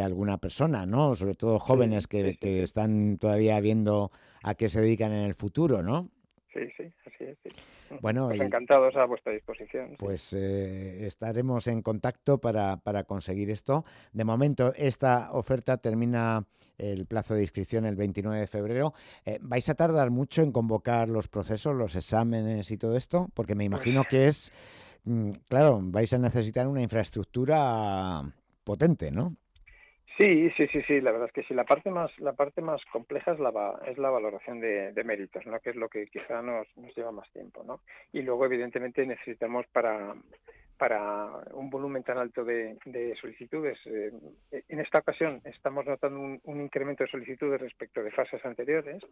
[0.00, 1.16] alguna persona, ¿no?
[1.16, 4.12] Sobre todo jóvenes que, que están todavía viendo
[4.44, 6.10] a qué se dedican en el futuro, ¿no?
[6.56, 8.00] Sí, sí, así es.
[8.00, 9.94] Bueno, pues encantados a vuestra disposición.
[9.98, 13.84] Pues eh, estaremos en contacto para, para, conseguir esto.
[14.12, 16.46] De momento, esta oferta termina
[16.78, 18.94] el plazo de inscripción el 29 de febrero.
[19.26, 23.28] Eh, ¿Vais a tardar mucho en convocar los procesos, los exámenes y todo esto?
[23.34, 24.50] Porque me imagino que es,
[25.04, 28.22] mm, claro, vais a necesitar una infraestructura
[28.64, 29.36] potente, ¿no?
[30.16, 31.00] Sí, sí, sí, sí.
[31.00, 31.52] La verdad es que sí.
[31.52, 35.60] La parte más, la parte más compleja es la, es la valoración de, méritos, ¿no?
[35.60, 37.80] Que es lo que quizá nos, nos lleva más tiempo, ¿no?
[38.12, 40.14] Y luego, evidentemente, necesitamos para,
[40.76, 42.76] para un volumen tan alto de,
[43.20, 43.78] solicitudes.
[43.86, 44.12] Eh,
[44.68, 49.02] en esta ocasión estamos notando un, incremento de solicitudes respecto de fases anteriores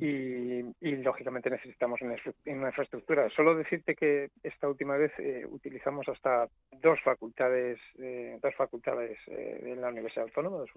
[0.00, 0.62] y,
[0.96, 3.28] lógicamente necesitamos una, infraestructura.
[3.30, 6.48] Solo decirte que esta última vez eh, utilizamos hasta
[6.80, 10.70] dos facultades, eh, dos facultades en la Universidad Autónoma, dos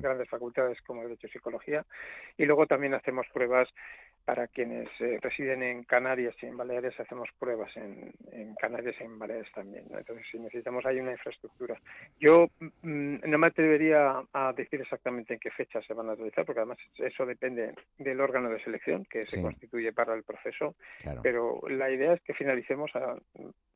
[0.00, 1.84] grandes facultades como Derecho y Psicología,
[2.36, 3.68] y luego también hacemos pruebas
[4.24, 4.88] para quienes
[5.20, 9.84] residen en Canarias y en Baleares, hacemos pruebas en, en Canarias y en Baleares también.
[9.90, 11.80] Entonces, si necesitamos hay una infraestructura.
[12.20, 16.44] Yo mm, no me atrevería a decir exactamente en qué fecha se van a realizar,
[16.44, 20.76] porque además eso depende del órgano de selección que se constituye para el proceso.
[21.22, 23.16] Pero la idea es que finalicemos a,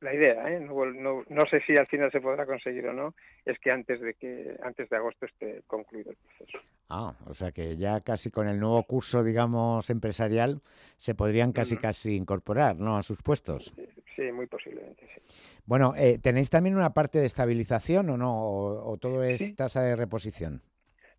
[0.01, 0.59] la idea, ¿eh?
[0.59, 4.13] no, no, sé si al final se podrá conseguir o no, es que antes de
[4.13, 6.59] que antes de agosto esté concluido el proceso.
[6.89, 10.61] Ah, o sea que ya casi con el nuevo curso, digamos, empresarial,
[10.97, 12.97] se podrían casi casi incorporar, ¿no?
[12.97, 13.73] A sus puestos.
[14.15, 15.21] Sí, muy posiblemente, sí.
[15.71, 18.29] Bueno, eh, ¿tenéis también una parte de estabilización o no?
[18.29, 20.61] ¿O, todo es tasa de reposición?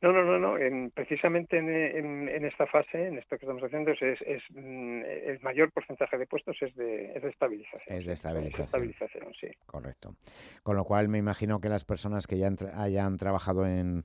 [0.03, 0.91] No, no, no, no.
[0.91, 6.27] precisamente en, esta fase, en esto que estamos haciendo, es, mm, el mayor porcentaje de
[6.27, 7.97] puestos es de, estabilización.
[7.97, 8.65] Es de estabilización.
[8.67, 9.47] estabilización, sí.
[9.65, 10.17] Correcto.
[10.63, 14.05] Con lo cual me imagino que las personas que ya hayan trabajado en,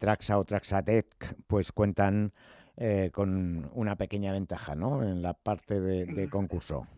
[0.00, 1.06] Traxa o Traxatec,
[1.46, 2.32] pues cuentan
[2.76, 5.04] eh, con una pequeña ventaja, ¿no?
[5.04, 6.28] En la parte de, mm.
[6.28, 6.88] concurso.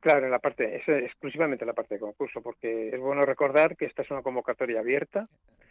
[0.00, 3.86] Claro, en la parte, es exclusivamente la parte de concurso, porque es bueno recordar que
[3.86, 5.28] esta es una convocatoria abierta.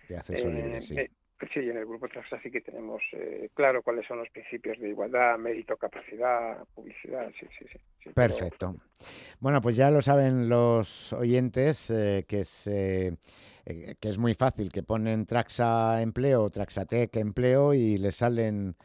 [0.10, 0.98] De acceso libre, sí.
[0.98, 1.10] Eh,
[1.54, 4.90] Sí, en el grupo Traxa sí que tenemos eh, claro cuáles son los principios de
[4.90, 7.32] igualdad, mérito, capacidad, publicidad.
[7.40, 8.10] Sí, sí, sí.
[8.10, 8.76] Perfecto.
[9.40, 13.16] Bueno, pues ya lo saben los oyentes eh, que es eh,
[13.66, 18.76] que es muy fácil, que ponen Traxa Empleo, Traxatec Empleo y les salen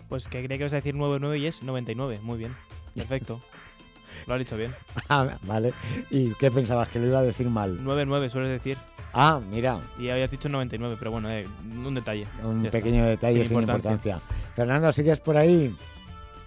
[0.10, 2.19] Pues que creía que ibas a decir 99 y es 99.
[2.21, 2.54] Muy bien.
[2.93, 3.41] Perfecto.
[4.27, 4.75] Lo has dicho bien.
[5.08, 5.71] Ah, vale.
[6.10, 6.89] ¿Y qué pensabas?
[6.89, 7.82] ¿Que lo iba a decir mal?
[7.82, 8.77] 99 sueles decir.
[9.13, 9.80] Ah, mira.
[10.00, 11.47] Y habías dicho 99, pero bueno, eh,
[11.86, 12.28] un detalle.
[12.43, 14.19] Un pequeño detalle sin, importancia.
[14.56, 15.76] Fernando, ¿sigues por ahí?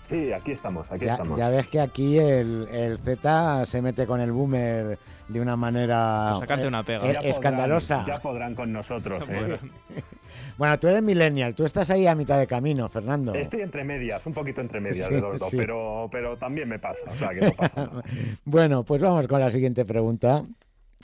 [0.08, 1.38] Sí, aquí estamos, aquí ya, estamos.
[1.38, 4.98] Ya ves que aquí el, el, Z se mete con el boomer
[5.28, 7.08] de una manera sacarte una pega.
[7.08, 8.04] Eh, escandalosa.
[8.06, 9.24] ya podrán con nosotros.
[9.28, 9.58] ¿eh?
[10.58, 13.32] bueno, tú eres millennial, tú estás ahí a mitad de camino, Fernando.
[13.34, 17.10] Estoy entre medias, un poquito entre medias de los dos, pero, pero también me pasa,
[17.10, 18.02] o sea que no pasa nada.
[18.44, 20.44] bueno, pues vamos con la siguiente pregunta.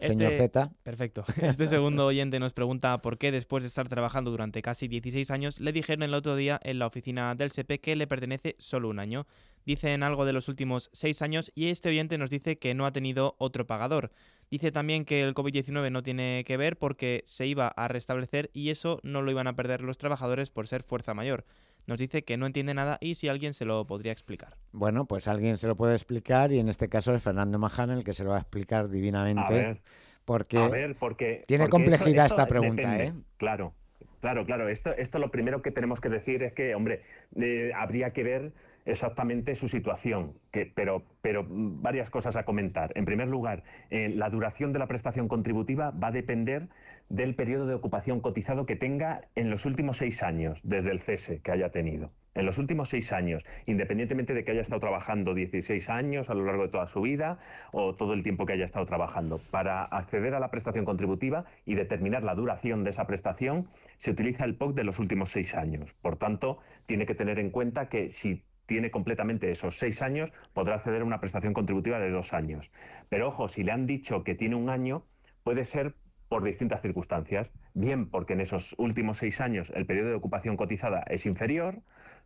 [0.01, 0.71] Señor este, Z.
[0.83, 1.25] Perfecto.
[1.43, 5.61] Este segundo oyente nos pregunta por qué después de estar trabajando durante casi 16 años
[5.61, 8.99] le dijeron el otro día en la oficina del SEPE que le pertenece solo un
[8.99, 9.27] año.
[9.67, 12.93] Dicen algo de los últimos 6 años y este oyente nos dice que no ha
[12.93, 14.11] tenido otro pagador.
[14.51, 18.71] Dice también que el COVID-19 no tiene que ver porque se iba a restablecer y
[18.71, 21.45] eso no lo iban a perder los trabajadores por ser fuerza mayor
[21.91, 24.57] nos dice que no entiende nada y si alguien se lo podría explicar.
[24.71, 28.05] Bueno, pues alguien se lo puede explicar y en este caso es Fernando Maján el
[28.05, 29.83] que se lo va a explicar divinamente.
[30.25, 33.13] Porque, porque tiene complejidad esta pregunta, ¿eh?
[33.39, 33.75] Claro,
[34.21, 34.69] claro, claro.
[34.69, 37.03] Esto, esto lo primero que tenemos que decir es que, hombre,
[37.35, 38.53] eh, habría que ver
[38.85, 42.93] exactamente su situación, que, pero, pero varias cosas a comentar.
[42.95, 46.69] En primer lugar, eh, la duración de la prestación contributiva va a depender
[47.11, 51.41] del periodo de ocupación cotizado que tenga en los últimos seis años, desde el cese
[51.43, 52.13] que haya tenido.
[52.35, 56.45] En los últimos seis años, independientemente de que haya estado trabajando 16 años a lo
[56.45, 57.41] largo de toda su vida
[57.73, 59.39] o todo el tiempo que haya estado trabajando.
[59.51, 64.45] Para acceder a la prestación contributiva y determinar la duración de esa prestación, se utiliza
[64.45, 65.93] el POC de los últimos seis años.
[66.01, 70.77] Por tanto, tiene que tener en cuenta que si tiene completamente esos seis años, podrá
[70.77, 72.71] acceder a una prestación contributiva de dos años.
[73.09, 75.05] Pero ojo, si le han dicho que tiene un año,
[75.43, 75.97] puede ser
[76.31, 77.51] por distintas circunstancias.
[77.75, 81.81] Bien porque en esos últimos seis años el periodo de ocupación cotizada es inferior,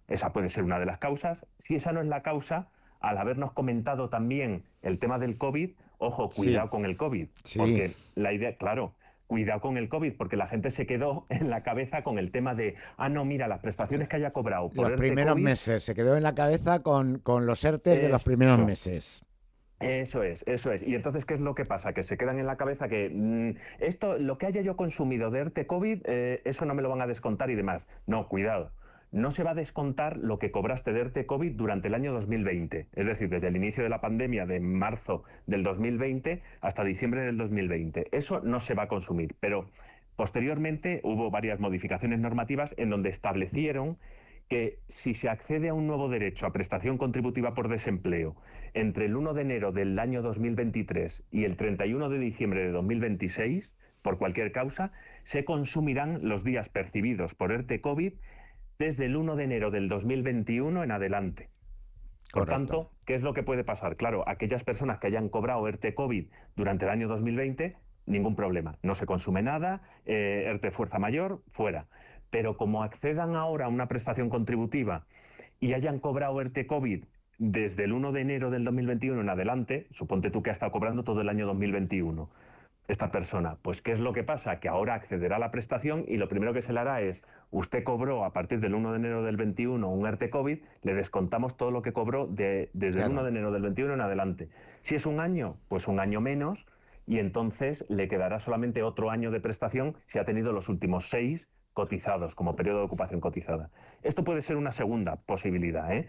[0.09, 1.45] esa puede ser una de las causas.
[1.67, 2.69] Si esa no es la causa,
[3.01, 7.29] al habernos comentado también el tema del COVID, ojo, cuidado con el COVID.
[7.57, 8.93] Porque la idea, claro,
[9.27, 12.55] cuidado con el COVID, porque la gente se quedó en la cabeza con el tema
[12.55, 16.15] de, ah, no, mira, las prestaciones que haya cobrado por Los primeros meses, se quedó
[16.15, 19.25] en la cabeza con, con los ERTES de los primeros meses.
[19.85, 20.83] Eso es, eso es.
[20.83, 21.93] Y entonces, ¿qué es lo que pasa?
[21.93, 25.41] Que se quedan en la cabeza que mm, esto, lo que haya yo consumido de
[25.41, 27.87] ERTE COVID, eh, eso no me lo van a descontar y demás.
[28.07, 28.71] No, cuidado
[29.15, 32.89] no se va a descontar lo que cobraste de ERTE COVID durante el año 2020,
[32.93, 37.39] es decir, desde el inicio de la pandemia de marzo del 2020 hasta diciembre del
[37.39, 38.09] 2020.
[38.11, 39.71] Eso no se va a consumir, pero
[40.17, 43.99] posteriormente hubo varias modificaciones normativas en donde establecieron
[44.49, 48.37] que si se accede a un nuevo derecho a prestación contributiva por desempleo
[48.75, 53.73] entre el 1 de enero del año 2023 y el 31 de diciembre de 2026,
[54.03, 54.93] por cualquier causa,
[55.25, 58.13] se consumirán los días percibidos por ERTE COVID
[58.79, 61.49] desde el 1 de enero del 2021 en adelante.
[62.33, 63.97] Por tanto, ¿qué es lo que puede pasar?
[63.97, 68.77] Claro, aquellas personas que hayan cobrado ERTE COVID durante el año 2020, ningún problema.
[68.83, 71.87] No se consume nada, eh, ERTE fuerza mayor, fuera.
[72.35, 75.07] Pero como accedan ahora a una prestación contributiva
[75.61, 77.05] y hayan cobrado ERTE COVID
[77.39, 81.05] desde el 1 de enero del 2021 en adelante, suponte tú que ha estado cobrando
[81.05, 82.29] todo el año 2021
[82.89, 83.57] esta persona.
[83.63, 84.59] Pues ¿qué es lo que pasa?
[84.59, 87.23] Que ahora accederá a la prestación y lo primero que se le hará es,
[87.53, 91.57] usted cobró a partir del 1 de enero del 21 un ERTE COVID, le descontamos
[91.57, 94.49] todo lo que cobró de, desde el 1 de enero del 21 en adelante.
[94.83, 96.67] Si es un año, pues un año menos
[97.07, 101.47] y entonces le quedará solamente otro año de prestación si ha tenido los últimos seis
[101.75, 103.71] cotizados como periodo de ocupación cotizada.
[104.03, 105.93] Esto puede ser una segunda posibilidad.
[105.93, 106.09] ¿eh?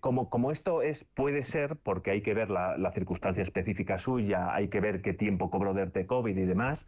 [0.00, 4.68] como, como, esto es, puede ser, porque hay que ver la, circunstancia específica suya, hay
[4.68, 6.86] que ver qué tiempo cobró de COVID y demás,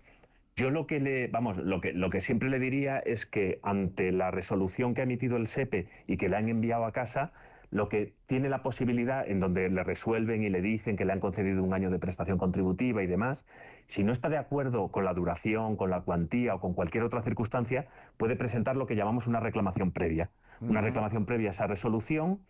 [0.54, 4.12] yo lo que le, vamos, lo que, lo que siempre le diría es que ante
[4.12, 7.32] la resolución que ha emitido el SEPE y que le han enviado a casa,
[7.72, 11.20] lo que tiene la posibilidad en donde le resuelven y le dicen que le han
[11.20, 13.46] concedido un año de prestación contributiva y demás,
[13.86, 17.22] si no está de acuerdo con la duración, con la cuantía o con cualquier otra
[17.22, 17.86] circunstancia,
[18.18, 20.30] puede presentar lo que llamamos una reclamación previa.
[20.60, 22.40] Una reclamación previa a esa resolución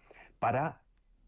[0.41, 0.81] para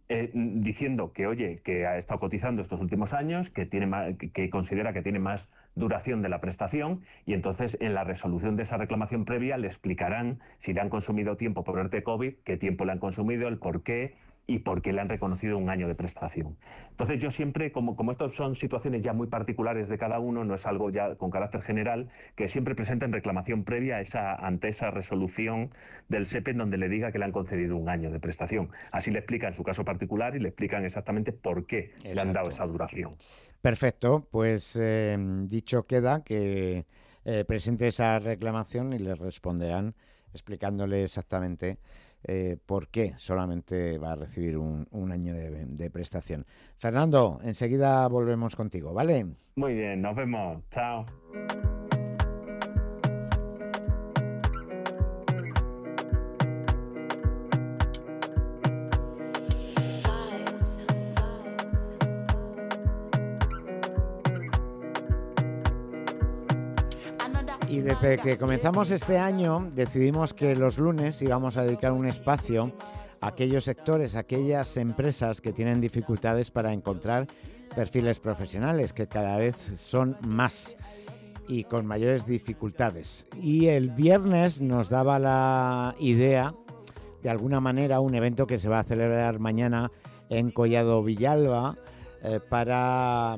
[0.08, 4.92] eh, diciendo que, oye, que ha estado cotizando estos últimos años, que, tiene que considera
[4.92, 9.24] que tiene más duración de la prestación y entonces en la resolución de esa reclamación
[9.24, 12.98] previa le explicarán si le han consumido tiempo por ERTE COVID, qué tiempo le han
[12.98, 14.14] consumido, el por qué
[14.46, 16.56] y porque le han reconocido un año de prestación.
[16.90, 20.54] Entonces yo siempre, como, como estas son situaciones ya muy particulares de cada uno, no
[20.54, 25.70] es algo ya con carácter general, que siempre presenten reclamación previa esa, ante esa resolución
[26.08, 28.68] del SEPE en donde le diga que le han concedido un año de prestación.
[28.92, 32.48] Así le explican su caso particular y le explican exactamente por qué le han dado
[32.48, 33.16] esa duración.
[33.64, 36.84] Perfecto, pues eh, dicho queda que
[37.24, 39.94] eh, presente esa reclamación y le responderán
[40.34, 41.78] explicándole exactamente
[42.24, 46.44] eh, por qué solamente va a recibir un, año de, prestación.
[46.76, 49.28] Fernando, enseguida volvemos contigo, ¿vale?
[49.56, 50.62] Muy bien, nos vemos.
[50.68, 51.06] Chao.
[68.00, 72.72] Desde que comenzamos este año decidimos que los lunes íbamos a dedicar un espacio
[73.20, 77.26] a aquellos sectores, a aquellas empresas que tienen dificultades para encontrar
[77.76, 80.76] perfiles profesionales, que cada vez son más
[81.46, 83.26] y con mayores dificultades.
[83.40, 86.52] Y el viernes nos daba la idea,
[87.22, 89.92] de alguna manera, un evento que se va a celebrar mañana
[90.30, 91.76] en Collado Villalba
[92.22, 93.36] eh, para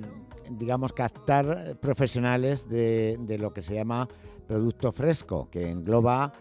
[0.50, 4.08] digamos, captar profesionales de, lo que se llama
[4.46, 6.32] producto fresco, que engloba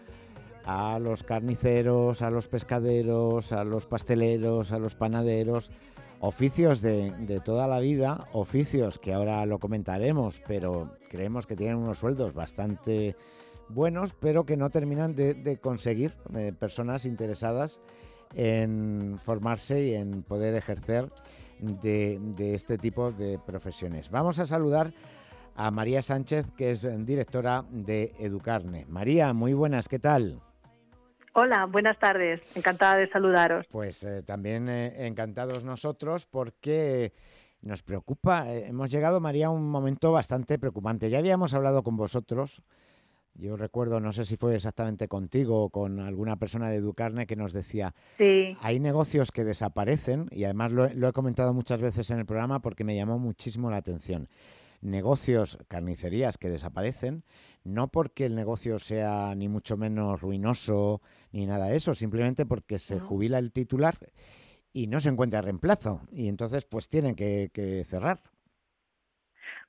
[0.64, 5.70] a los carniceros, a los pescaderos, a los pasteleros, a los panaderos,
[6.20, 11.98] oficios de, toda la vida, oficios que ahora lo comentaremos, pero creemos que tienen unos
[11.98, 13.16] sueldos bastante
[13.68, 17.80] buenos, pero que no terminan de, conseguir eh, personas interesadas
[18.34, 21.10] en formarse y en poder ejercer
[21.60, 24.10] de, este tipo de profesiones.
[24.10, 24.92] Vamos a saludar
[25.56, 28.84] a María Sánchez, que es directora de Educarne.
[28.88, 30.40] María, muy buenas, ¿qué tal?
[31.32, 32.40] Hola, buenas tardes.
[32.56, 33.66] Encantada de saludaros.
[33.70, 37.12] Pues eh, también eh, encantados nosotros porque
[37.60, 38.52] nos preocupa.
[38.52, 41.10] Eh, hemos llegado, María, a un momento bastante preocupante.
[41.10, 42.62] Ya habíamos hablado con vosotros
[43.38, 47.36] yo recuerdo, no sé si fue exactamente contigo o con alguna persona de Educarne que
[47.36, 52.26] nos decía, hay negocios que desaparecen, y además lo, he comentado muchas veces en el
[52.26, 54.28] programa porque me llamó muchísimo la atención.
[54.80, 57.24] Negocios, carnicerías que desaparecen,
[57.64, 61.00] no porque el negocio sea ni mucho menos ruinoso
[61.32, 63.98] ni nada de eso, simplemente porque se jubila el titular
[64.72, 68.22] y no se encuentra reemplazo, y entonces pues tienen que cerrar.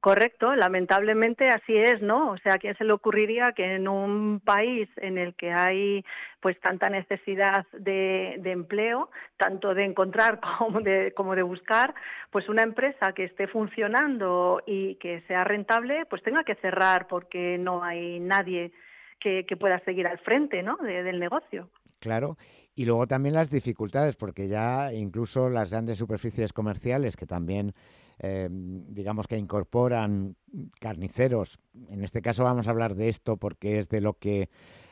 [0.07, 2.31] Correcto, lamentablemente así es, ¿no?
[2.31, 6.05] O sea, ¿a quién se le ocurriría que en un país en el que hay
[6.39, 11.93] pues tanta necesidad de, empleo, tanto de encontrar como de, como de buscar,
[12.31, 17.57] pues una empresa que esté funcionando y que sea rentable, pues tenga que cerrar porque
[17.57, 18.71] no hay nadie
[19.19, 20.77] que, pueda seguir al frente ¿no?
[20.77, 21.67] del negocio.
[21.99, 22.37] Claro,
[22.75, 27.73] y luego también las dificultades, porque ya incluso las grandes superficies comerciales que también
[28.19, 30.35] Em, digamos que incorporan
[30.79, 31.59] carniceros.
[31.89, 34.49] En este caso vamos a hablar de esto porque es de lo que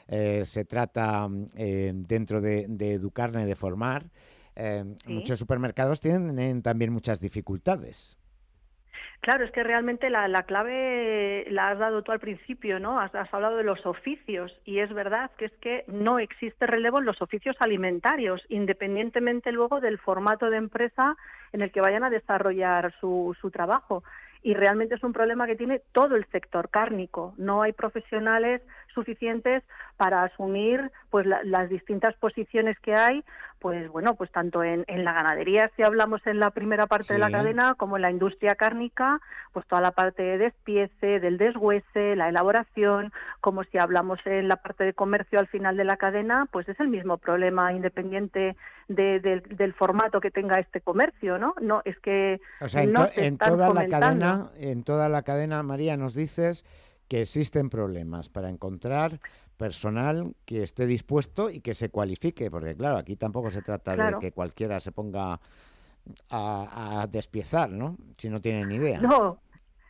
[0.07, 4.11] eh, se trata eh, dentro de, de, Educarne, de formar.
[5.07, 8.15] Muchos supermercados tienen también muchas dificultades.
[9.21, 12.99] Claro, es que realmente la, clave la has dado tú al principio, ¿no?
[12.99, 17.05] Has, hablado de los oficios y es verdad que es que no existe relevo en
[17.05, 21.17] los oficios alimentarios, independientemente luego del formato de empresa
[21.53, 24.03] en el que vayan a desarrollar su, su trabajo
[24.45, 27.33] y realmente es un problema que tiene todo el sector cárnico.
[27.37, 28.61] No hay profesionales
[28.95, 29.63] suficientes
[29.97, 33.23] para asumir pues las distintas posiciones que hay,
[33.59, 37.31] pues bueno, pues tanto en, la ganadería, si hablamos en la primera parte de la
[37.31, 39.21] cadena, como en la industria cárnica,
[39.53, 44.57] pues toda la parte de despiece, del deshuese, la elaboración, como si hablamos en la
[44.57, 48.55] parte de comercio al final de la cadena, pues es el mismo problema independiente
[48.87, 51.55] del formato que tenga este comercio, ¿no?
[51.59, 52.93] No es que o sea, en,
[53.37, 56.63] toda la cadena, en toda la cadena, María, nos dices
[57.07, 59.19] que existen problemas para encontrar
[59.57, 64.19] personal que esté dispuesto y que se cualifique, porque claro, aquí tampoco se trata de
[64.19, 65.39] que cualquiera se ponga
[66.29, 67.97] a, despiezar, ¿no?
[68.17, 68.99] Si no tiene ni idea.
[68.99, 69.39] No,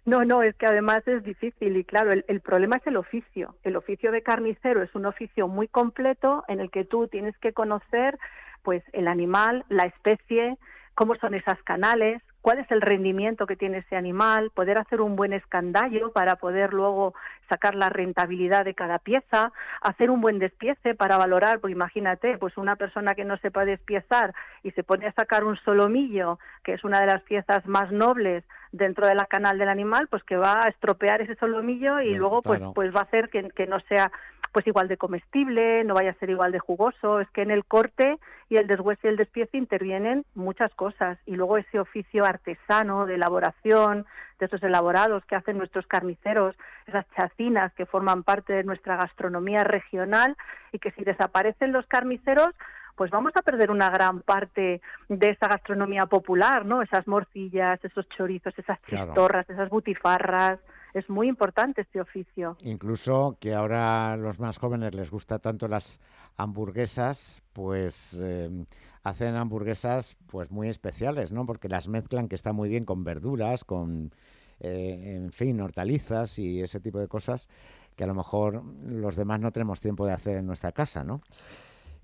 [0.05, 3.55] no, no, es que además es difícil y claro, el, el, problema es el oficio.
[3.63, 7.53] El oficio de carnicero es un oficio muy completo en el que tú tienes que
[7.53, 8.17] conocer
[8.61, 10.57] pues el animal, la especie,
[10.95, 15.15] cómo son esas canales, cuál es el rendimiento que tiene ese animal, poder hacer un
[15.15, 17.15] buen escandallo para poder luego
[17.49, 22.55] sacar la rentabilidad de cada pieza, hacer un buen despiece para valorar, pues imagínate, pues
[22.57, 26.83] una persona que no sepa despiezar y se pone a sacar un solomillo, que es
[26.83, 30.65] una de las piezas más nobles dentro de la canal del animal, pues que va
[30.65, 34.11] a estropear ese solomillo y luego pues pues va a hacer que, que no sea
[34.55, 37.19] pues igual de comestible, no vaya a ser igual de jugoso.
[37.19, 41.17] Es que en el corte y el deshuese y el despiece intervienen muchas cosas.
[41.25, 44.05] Y luego ese oficio artesano de elaboración,
[44.39, 46.55] de esos elaborados que hacen nuestros carniceros,
[46.87, 50.37] esas chacinas que forman parte de nuestra gastronomía regional
[50.71, 52.55] y que si desaparecen los carniceros,
[52.95, 56.81] pues vamos a perder una gran parte de esa gastronomía popular, ¿no?
[56.81, 60.59] Esas morcillas, esos chorizos, esas chistorras, esas butifarras,
[60.93, 62.57] es muy importante este oficio.
[62.61, 65.99] Incluso que ahora a los más jóvenes les gusta tanto las
[66.37, 68.65] hamburguesas, pues eh,
[69.03, 71.45] hacen hamburguesas pues muy especiales, ¿no?
[71.45, 74.13] Porque las mezclan que está muy bien con verduras, con
[74.61, 77.49] eh, en fin, hortalizas y ese tipo de cosas
[77.95, 81.21] que a lo mejor los demás no tenemos tiempo de hacer en nuestra casa, ¿no?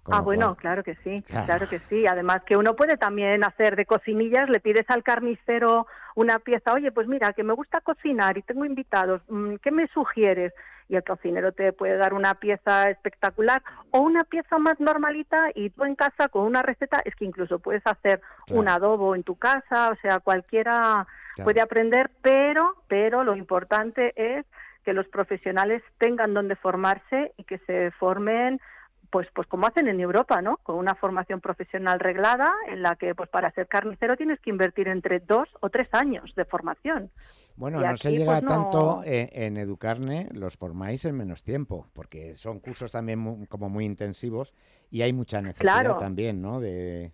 [0.05, 1.67] Ah, bueno, claro que sí, claro.
[1.67, 2.05] que sí.
[2.07, 6.91] Además que uno puede también hacer de cocinillas, le pides al carnicero una pieza, oye,
[6.91, 10.53] pues mira, que me gusta cocinar y tengo invitados, mm, ¿qué me sugieres?
[10.89, 15.69] Y el cocinero te puede dar una pieza espectacular o una pieza más normalita y
[15.69, 19.35] tú en casa con una receta, es que incluso puedes hacer un adobo en tu
[19.35, 21.07] casa, o sea, cualquiera
[21.43, 24.45] puede aprender, pero, pero lo importante es
[24.83, 28.59] que los profesionales tengan donde formarse y que se formen
[29.11, 30.57] pues pues como hacen en Europa, ¿no?
[30.57, 34.87] Con una formación profesional reglada en la que pues para ser carnicero tienes que invertir
[34.87, 37.11] entre dos o tres años de formación.
[37.55, 42.59] Bueno, no se llega pues, tanto en, Educarne, los formáis en menos tiempo, porque son
[42.59, 44.55] cursos también como muy intensivos
[44.89, 46.59] y hay mucha necesidad también, ¿no?
[46.59, 47.11] De...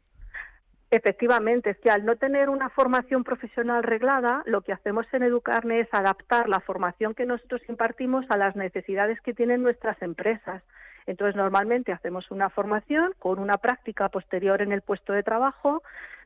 [0.90, 5.82] Efectivamente, es que al no tener una formación profesional reglada, lo que hacemos en Educarne
[5.82, 10.64] es adaptar la formación que nosotros impartimos a las necesidades que tienen nuestras empresas.
[11.08, 15.82] Entonces, normalmente hacemos una formación con una práctica posterior en el puesto de trabajo,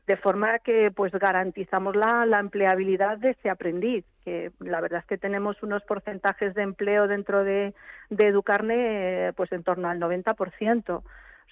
[0.08, 5.18] de forma que pues garantizamos la, empleabilidad de ese aprendiz, que la verdad es que
[5.18, 7.74] tenemos unos porcentajes de empleo dentro de,
[8.10, 10.90] Educarne eh, pues en torno al 90%.
[10.90, 11.02] O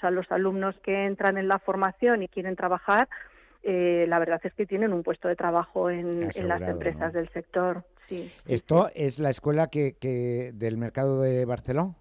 [0.01, 3.09] sea, los alumnos que entran en la formación y quieren trabajar,
[3.63, 7.85] eh, la verdad es que tienen un puesto de trabajo en, las empresas del sector.
[8.07, 11.95] Sí, ¿Esto es la escuela que, que del mercado de Barcelona?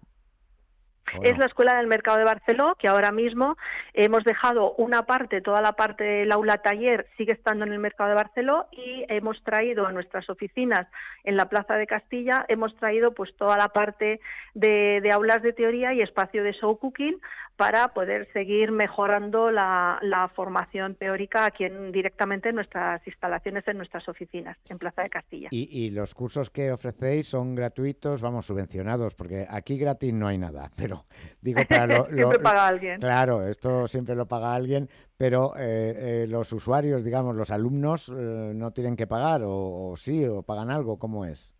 [1.22, 3.56] Es la Escuela del Mercado de Barceló, que ahora mismo
[3.94, 8.10] hemos dejado una parte, toda la parte del aula taller sigue estando en el Mercado
[8.10, 10.86] de Barceló y hemos traído a nuestras oficinas
[11.24, 14.20] en la Plaza de Castilla, hemos traído pues toda la parte
[14.54, 17.18] de, de aulas de teoría y espacio de show cooking
[17.60, 24.08] para poder seguir mejorando la, formación teórica aquí en, directamente en nuestras instalaciones, en nuestras
[24.08, 25.48] oficinas, en Plaza de Castilla.
[25.50, 30.70] Y, los cursos que ofrecéis son gratuitos, vamos, subvencionados, porque aquí gratis no hay nada,
[30.74, 30.99] pero
[31.40, 33.00] digo para lo, siempre paga alguien.
[33.00, 38.52] Claro, esto siempre lo paga alguien, pero eh, eh, los usuarios, digamos, los alumnos eh,
[38.54, 41.54] no tienen que pagar, o, o sí, o pagan algo, ¿cómo es?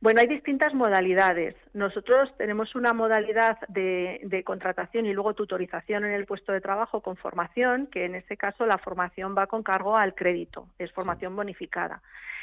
[0.00, 1.56] Bueno, hay distintas modalidades.
[1.74, 7.16] Nosotros tenemos una modalidad de, contratación y luego tutorización en el puesto de trabajo con
[7.16, 12.00] formación, que en ese caso la formación va con cargo al crédito, es formación bonificada.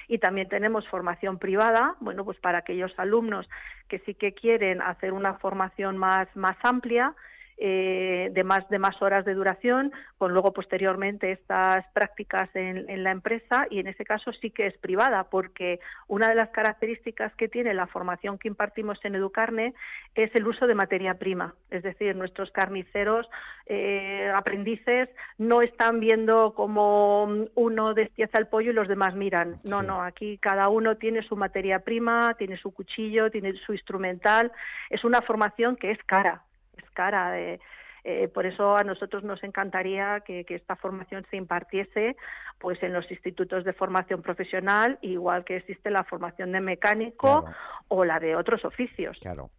[0.08, 3.50] Y también tenemos formación privada, bueno, pues para aquellos alumnos
[3.88, 7.16] que sí que quieren hacer una formación más, más amplia,
[7.58, 13.04] eh, de, más, de más horas de duración, con luego posteriormente estas prácticas en, en,
[13.04, 17.34] la empresa y en ese caso sí que es privada, porque una de las características
[17.36, 19.74] que tiene la formación que impartimos en Educarne
[20.16, 21.56] es el uso de materia prima.
[21.70, 23.30] Es decir, nuestros carniceros
[23.68, 29.60] eh, aprendices no están viendo como uno despieza el pollo y los demás miran.
[29.64, 34.52] No, no, aquí cada uno tiene su materia prima, tiene su cuchillo, tiene su instrumental.
[34.90, 36.44] Es una formación que es cara,
[36.78, 37.40] es cara.
[37.40, 37.60] Eh,
[38.08, 42.16] eh, por eso a nosotros nos encantaría que, esta formación se impartiese
[42.60, 47.46] pues en los institutos de formación profesional, igual que existe la formación de mecánico
[47.88, 49.18] o la de otros oficios.
[49.20, 49.50] Claro.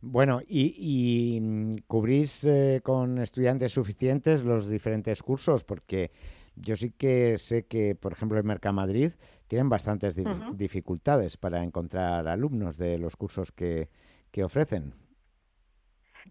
[0.00, 6.12] Bueno, y, mm, cubrís eh, con estudiantes suficientes los diferentes cursos, porque
[6.54, 9.14] yo sí que sé que, por ejemplo, en Mercamadrid
[9.48, 10.16] tienen bastantes
[10.54, 13.88] dificultades para encontrar alumnos de los cursos que,
[14.30, 14.94] que ofrecen.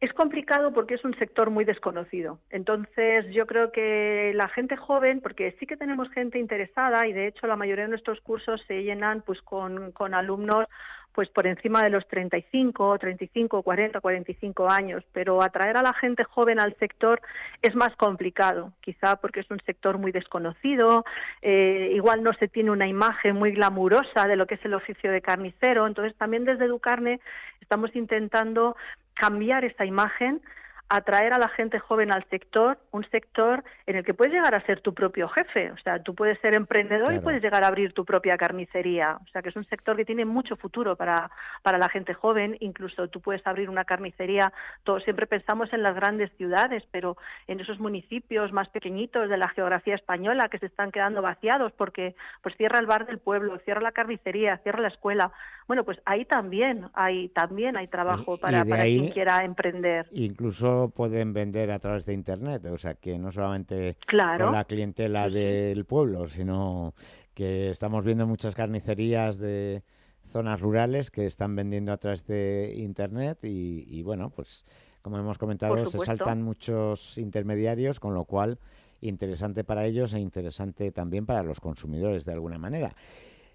[0.02, 2.40] Es complicado porque es un sector muy desconocido.
[2.50, 7.28] Entonces, yo creo que la gente joven, porque sí que tenemos gente interesada y de
[7.28, 10.68] hecho la mayoría de nuestros cursos se llenan pues con, con alumnos
[11.14, 16.24] pues por encima de los 35, 35, 40, 45 años, pero atraer a la gente
[16.24, 17.22] joven al sector
[17.62, 21.04] es más complicado, quizá porque es un sector muy desconocido,
[21.42, 25.12] eh, igual no se tiene una imagen muy glamurosa de lo que es el oficio
[25.12, 27.20] de carnicero, entonces también desde Educarne
[27.60, 28.78] estamos intentando
[29.20, 30.42] cambiar esa imagen
[30.90, 34.66] atraer a la gente joven al sector, un sector en el que puedes llegar a
[34.66, 35.72] ser tu propio jefe.
[35.72, 39.20] O sea, tú puedes ser emprendedor y puedes llegar a abrir tu propia carnicería.
[39.24, 41.30] O sea, que es un sector que tiene mucho futuro para,
[41.62, 42.58] para la gente joven.
[42.60, 44.52] Incluso tú puedes abrir una carnicería.
[44.84, 47.18] Todos siempre pensamos en las grandes ciudades, pero
[47.48, 52.16] en esos municipios más pequeñitos de la geografía española que se están quedando vaciados porque
[52.42, 55.32] pues cierra el bar del pueblo, cierra la carnicería, cierra la escuela.
[55.68, 60.08] Bueno, pues ahí también hay también hay trabajo para, para quien quiera emprender.
[60.14, 65.30] Incluso pueden vender a través de internet, o sea que no solamente con la clientela
[65.30, 66.94] del pueblo, sino
[67.34, 69.84] que estamos viendo muchas carnicerías de
[70.24, 74.64] zonas rurales que están vendiendo a través de internet y, bueno, pues
[75.02, 78.60] como hemos comentado, se saltan muchos intermediarios, con lo cual
[79.02, 82.96] interesante para ellos e interesante también para los consumidores de alguna manera.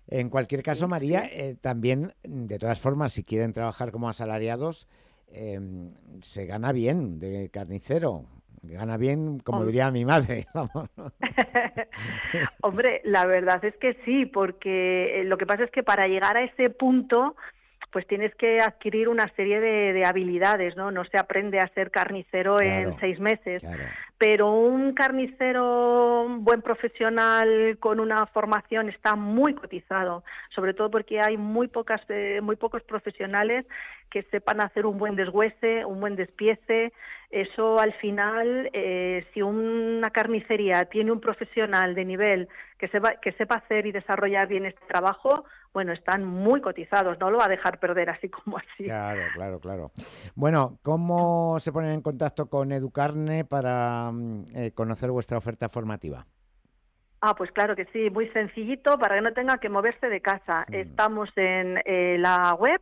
[0.06, 4.86] En cualquier caso, María, eh, también, de todas formas, si quieren trabajar como asalariados,
[5.34, 8.26] em, se gana bien de carnicero.
[8.62, 10.46] Gana bien, como diría mi madre.
[12.62, 16.36] Hombre, la verdad es que sí, porque eh, lo que pasa es que para llegar
[16.36, 17.34] a ese punto
[17.94, 20.90] pues tienes que adquirir una serie de, habilidades, ¿no?
[20.90, 23.62] No se aprende a ser carnicero en seis meses,
[24.18, 31.36] pero un carnicero buen profesional con una formación está muy cotizado, sobre todo porque hay
[31.36, 33.66] muy pocas, eh, muy pocos profesionales
[34.10, 36.92] que sepan hacer un buen deshuese, un buen despiece.
[37.30, 42.48] Eso al final, eh, si una carnicería tiene un profesional de nivel
[42.78, 45.44] que sepa, que sepa hacer y desarrollar bien este trabajo,
[45.74, 48.84] bueno, están muy cotizados, no lo va a dejar perder así como así.
[48.84, 49.90] Claro, claro, claro.
[50.36, 56.24] Bueno, ¿cómo se ponen en contacto con Educarne para mm, eh, conocer vuestra oferta formativa?
[57.20, 60.64] Ah, pues claro que sí, muy sencillito para que no tenga que moverse de casa.
[60.68, 60.74] Mm.
[60.74, 62.80] Estamos en eh, la web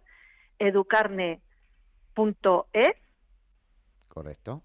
[0.59, 1.40] educarne.es.
[4.09, 4.62] Correcto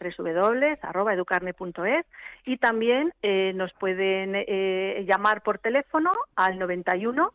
[0.00, 2.06] www.educarne.es
[2.44, 7.32] y también eh, nos pueden eh, llamar por teléfono al 91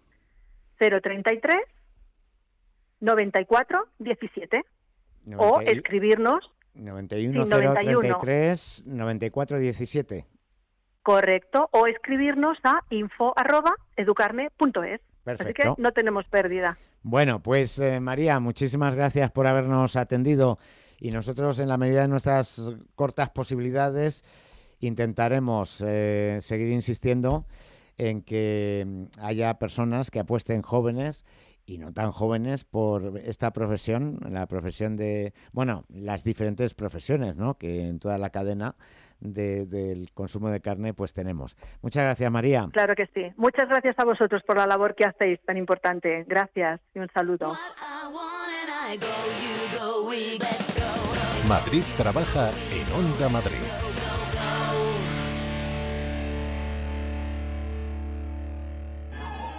[0.78, 1.55] 033
[2.99, 4.66] 94 17
[5.38, 10.26] o escribirnos 91 033 94 17
[11.05, 11.70] correcto.
[11.72, 16.78] O escribirnos a info@educarne.es Así que no tenemos pérdida.
[17.03, 20.57] Bueno, pues eh, María, muchísimas gracias por habernos atendido
[20.99, 22.61] y nosotros en la medida de nuestras
[22.95, 24.23] cortas posibilidades
[24.79, 27.45] intentaremos eh, seguir insistiendo
[27.97, 31.25] en que haya personas que apuesten jóvenes
[31.65, 37.57] y no tan jóvenes por esta profesión, la profesión de, bueno, las diferentes profesiones, ¿no?
[37.57, 38.75] Que en toda la cadena
[39.19, 41.57] del consumo de carne pues tenemos.
[41.81, 42.69] Muchas gracias, María.
[42.71, 43.31] Claro que sí.
[43.37, 46.23] Muchas gracias a vosotros por la labor que hacéis tan importante.
[46.27, 47.55] Gracias y un saludo.
[51.47, 53.55] Madrid trabaja en Onda Madrid.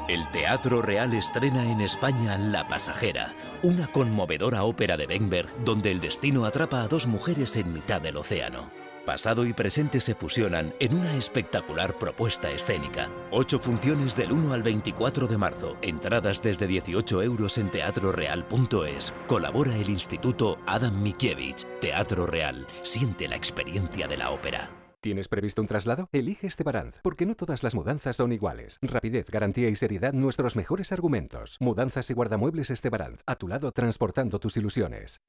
[0.09, 6.01] El Teatro Real estrena en España La Pasajera, una conmovedora ópera de Benberg donde el
[6.01, 8.86] destino atrapa a dos mujeres en mitad del océano.
[9.07, 13.09] Pasado y presente se fusionan en una espectacular propuesta escénica.
[13.31, 15.77] Ocho funciones del 1 al 24 de marzo.
[15.81, 19.15] Entradas desde 18 euros en teatroreal.es.
[19.29, 21.67] Colabora el Instituto Adam Mikiewicz.
[21.81, 22.67] Teatro Real.
[22.83, 24.71] Siente la experiencia de la ópera.
[25.01, 26.09] ¿Tienes previsto un traslado?
[26.11, 28.81] Elige Estebaranz, porque no todas las mudanzas son iguales.
[28.83, 31.59] Rapidez, garantía y seriedad, nuestros mejores argumentos.
[31.61, 35.21] Mudanzas y guardamuebles Estebaranz, a tu lado transportando tus ilusiones.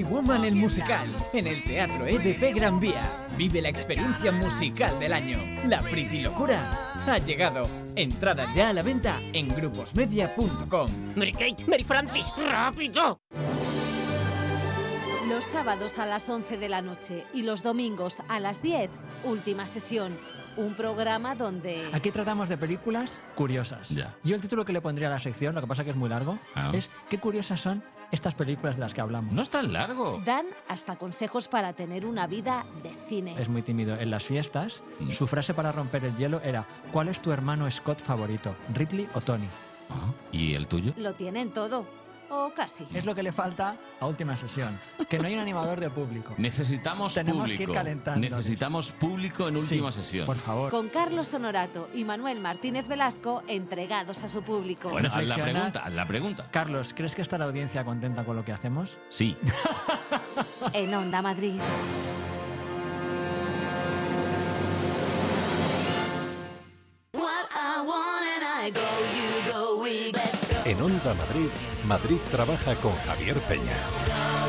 [0.00, 3.02] Pretty Woman el musical, en el Teatro EDP Gran Vía.
[3.36, 5.38] Vive la experiencia musical del año.
[5.66, 7.68] La Pretty Locura ha llegado.
[7.96, 10.90] Entradas ya a la venta en gruposmedia.com.
[11.16, 13.20] Mary Kate, Mary Francis, rápido.
[15.28, 18.88] Los sábados a las 11 de la noche y los domingos a las 10,
[19.24, 20.18] última sesión.
[20.56, 21.90] Un programa donde...
[21.92, 23.90] Aquí tratamos de películas curiosas.
[23.90, 24.16] Ya.
[24.24, 26.08] Yo el título que le pondría a la sección, lo que pasa que es muy
[26.08, 26.70] largo, Ah.
[26.72, 29.32] es ¿Qué curiosas son estas películas de las que hablamos?
[29.32, 30.20] No es tan largo.
[30.24, 33.34] Dan hasta consejos para tener una vida de cine.
[33.40, 33.96] Es muy tímido.
[33.98, 35.10] En las fiestas, Mm.
[35.10, 38.54] su frase para romper el hielo era ¿Cuál es tu hermano Scott favorito?
[38.74, 39.46] ¿Ridley o Tony?
[39.90, 40.92] Ah, ¿Y el tuyo?
[40.96, 41.84] Lo tienen todo.
[42.30, 42.86] O casi.
[42.94, 44.78] Es lo que le falta a última sesión.
[45.08, 46.34] Que no hay un animador de público.
[46.38, 47.56] Necesitamos Tenemos público.
[47.58, 48.38] que ir calentándonos.
[48.38, 50.26] Necesitamos público en Sí, última sesión.
[50.26, 50.70] Por favor.
[50.70, 54.90] Con Carlos Honorato y Manuel Martínez Velasco entregados a su público.
[54.90, 56.48] Bueno, haz la pregunta, haz la pregunta.
[56.50, 58.98] Carlos, ¿crees que está la audiencia contenta con lo que hacemos?
[59.08, 59.36] Sí.
[60.72, 61.60] En Onda Madrid.
[70.70, 71.48] En Onda Madrid,
[71.84, 74.39] Madrid trabaja con Javier Peña.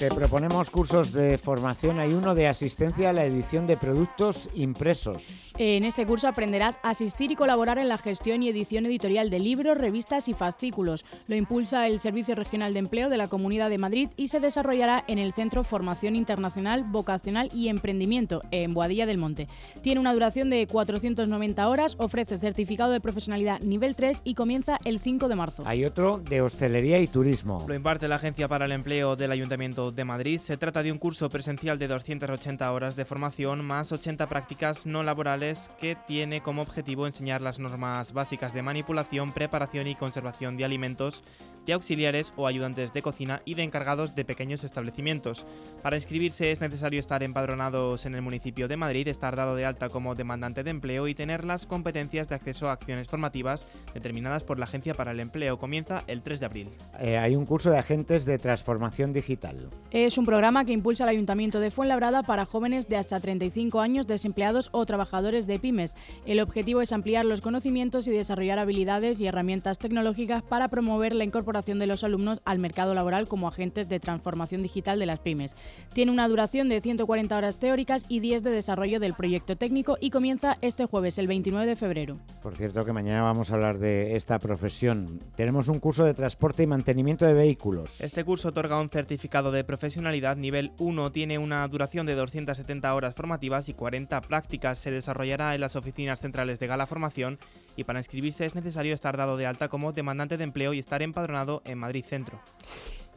[0.00, 2.00] Te proponemos cursos de formación.
[2.00, 5.26] Hay uno de asistencia a la edición de productos impresos.
[5.58, 9.40] En este curso aprenderás a asistir y colaborar en la gestión y edición editorial de
[9.40, 11.04] libros, revistas y fascículos.
[11.26, 15.04] Lo impulsa el Servicio Regional de Empleo de la Comunidad de Madrid y se desarrollará
[15.06, 19.48] en el Centro Formación Internacional, Vocacional y Emprendimiento, en Boadilla del Monte.
[19.82, 24.98] Tiene una duración de 490 horas, ofrece certificado de profesionalidad nivel 3 y comienza el
[24.98, 25.62] 5 de marzo.
[25.66, 27.62] Hay otro de hostelería y turismo.
[27.68, 30.40] Lo imparte la Agencia para el Empleo del Ayuntamiento de Madrid.
[30.40, 35.02] Se trata de un curso presencial de 280 horas de formación más 80 prácticas no
[35.02, 40.64] laborales que tiene como objetivo enseñar las normas básicas de manipulación, preparación y conservación de
[40.64, 41.22] alimentos
[41.70, 45.46] de auxiliares o ayudantes de cocina y de encargados de pequeños establecimientos.
[45.82, 49.88] Para inscribirse es necesario estar empadronados en el municipio de Madrid, estar dado de alta
[49.88, 54.58] como demandante de empleo y tener las competencias de acceso a acciones formativas determinadas por
[54.58, 55.60] la Agencia para el Empleo.
[55.60, 56.68] Comienza el 3 de abril.
[56.98, 59.70] Eh, hay un curso de agentes de transformación digital.
[59.92, 64.08] Es un programa que impulsa el Ayuntamiento de Fuenlabrada para jóvenes de hasta 35 años,
[64.08, 65.94] desempleados o trabajadores de pymes.
[66.26, 71.22] El objetivo es ampliar los conocimientos y desarrollar habilidades y herramientas tecnológicas para promover la
[71.22, 75.54] incorporación de los alumnos al mercado laboral como agentes de transformación digital de las pymes.
[75.92, 80.10] Tiene una duración de 140 horas teóricas y 10 de desarrollo del proyecto técnico y
[80.10, 82.16] comienza este jueves, el 29 de febrero.
[82.42, 85.20] Por cierto que mañana vamos a hablar de esta profesión.
[85.36, 88.00] Tenemos un curso de transporte y mantenimiento de vehículos.
[88.00, 93.14] Este curso otorga un certificado de profesionalidad nivel 1, tiene una duración de 270 horas
[93.14, 94.78] formativas y 40 prácticas.
[94.78, 97.38] Se desarrollará en las oficinas centrales de Gala Formación
[97.76, 101.02] y para inscribirse es necesario estar dado de alta como demandante de empleo y estar
[101.02, 102.40] empadronado en Madrid Centro.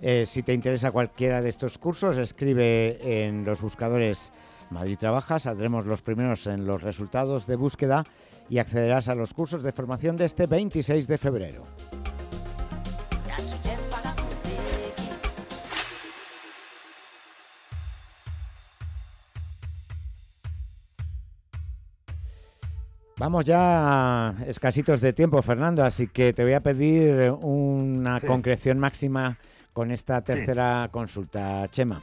[0.02, 4.34] Eh, si te interesa cualquiera de estos cursos, escribe en los buscadores
[4.70, 8.04] Madrid Trabaja, saldremos los primeros en los resultados de búsqueda
[8.50, 11.66] y accederás a los cursos de formación de este 26 de febrero.
[23.24, 28.28] Vamos ya a escasitos de tiempo, Fernando, así que te voy a pedir una Sí.
[28.28, 29.38] concreción máxima
[29.72, 32.02] con esta tercera consulta, Chema.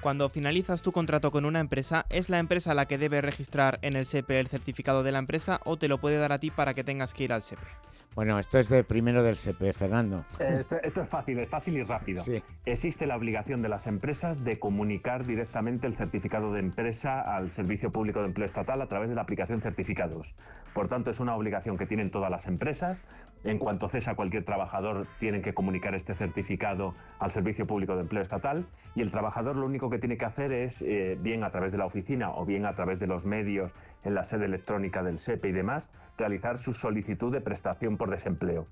[0.00, 3.96] Cuando finalizas tu contrato con una empresa, ¿es la empresa la que debe registrar en
[3.96, 6.72] el SEPE el certificado de la empresa o te lo puede dar a ti para
[6.72, 7.66] que tengas que ir al SEPE?
[8.14, 10.24] Bueno, esto es de primero del SEPE, Fernando.
[10.38, 12.22] Eh, Esto, esto es fácil, es fácil y rápido.
[12.22, 12.42] Sí.
[12.66, 17.90] Existe la obligación de las empresas de comunicar directamente el certificado de empresa al Servicio
[17.90, 20.34] Público de Empleo Estatal a través de la aplicación Certificados.
[20.74, 23.00] Por tanto, es una obligación que tienen todas las empresas.
[23.44, 28.22] En cuanto cesa cualquier trabajador, tienen que comunicar este certificado al Servicio Público de Empleo
[28.22, 31.72] Estatal y el trabajador lo único que tiene que hacer es, eh, bien a través
[31.72, 33.72] de la oficina o bien a través de los medios
[34.04, 35.88] en la sede electrónica del SEPE y demás,
[36.18, 38.66] realizar su solicitud de prestación por desempleo.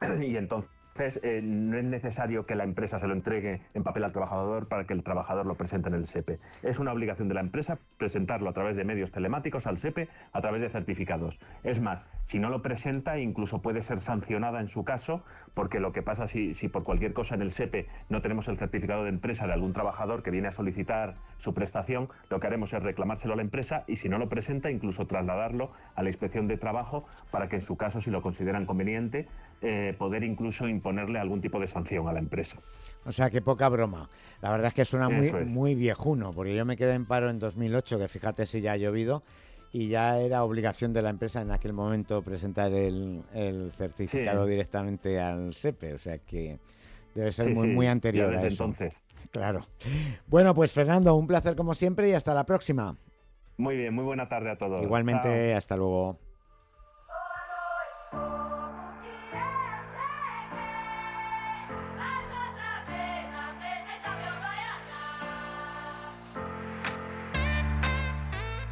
[0.20, 0.70] y entonces
[1.22, 4.84] eh, no es necesario que la empresa se lo entregue en papel al trabajador para
[4.84, 6.38] que el trabajador lo presente en el SEPE.
[6.62, 10.40] Es una obligación de la empresa presentarlo a través de medios telemáticos al SEPE, a
[10.40, 11.38] través de certificados.
[11.64, 15.24] Es más, si no lo presenta, incluso puede ser sancionada en su caso,
[15.54, 18.56] porque lo que pasa si, si por cualquier cosa en el SEPE no tenemos el
[18.56, 22.72] certificado de empresa de algún trabajador que viene a solicitar su prestación, lo que haremos
[22.72, 26.48] es reclamárselo a la empresa y si no lo presenta, incluso trasladarlo a la inspección
[26.48, 29.26] de trabajo para que en su caso, si lo consideran conveniente,
[29.60, 32.58] eh, poder incluso imponerle algún tipo de sanción a la empresa.
[33.04, 34.08] O sea, que poca broma.
[34.40, 35.52] La verdad es que suena muy, es.
[35.52, 38.76] muy viejuno, porque yo me quedé en paro en 2008, que fíjate si ya ha
[38.76, 39.22] llovido,
[39.72, 44.50] y ya era obligación de la empresa en aquel momento presentar el, el certificado Sí.
[44.50, 45.94] directamente al SEPE.
[45.94, 46.58] O sea que
[47.14, 48.64] debe ser Sí, muy, sí, muy ya anterior desde a eso.
[48.64, 48.94] entonces.
[49.30, 49.66] Claro.
[50.26, 52.96] Bueno, pues Fernando, un placer como siempre y hasta la próxima.
[53.56, 54.82] Muy bien, muy buena tarde a todos.
[54.82, 55.56] Igualmente, Chao.
[55.58, 56.18] hasta luego.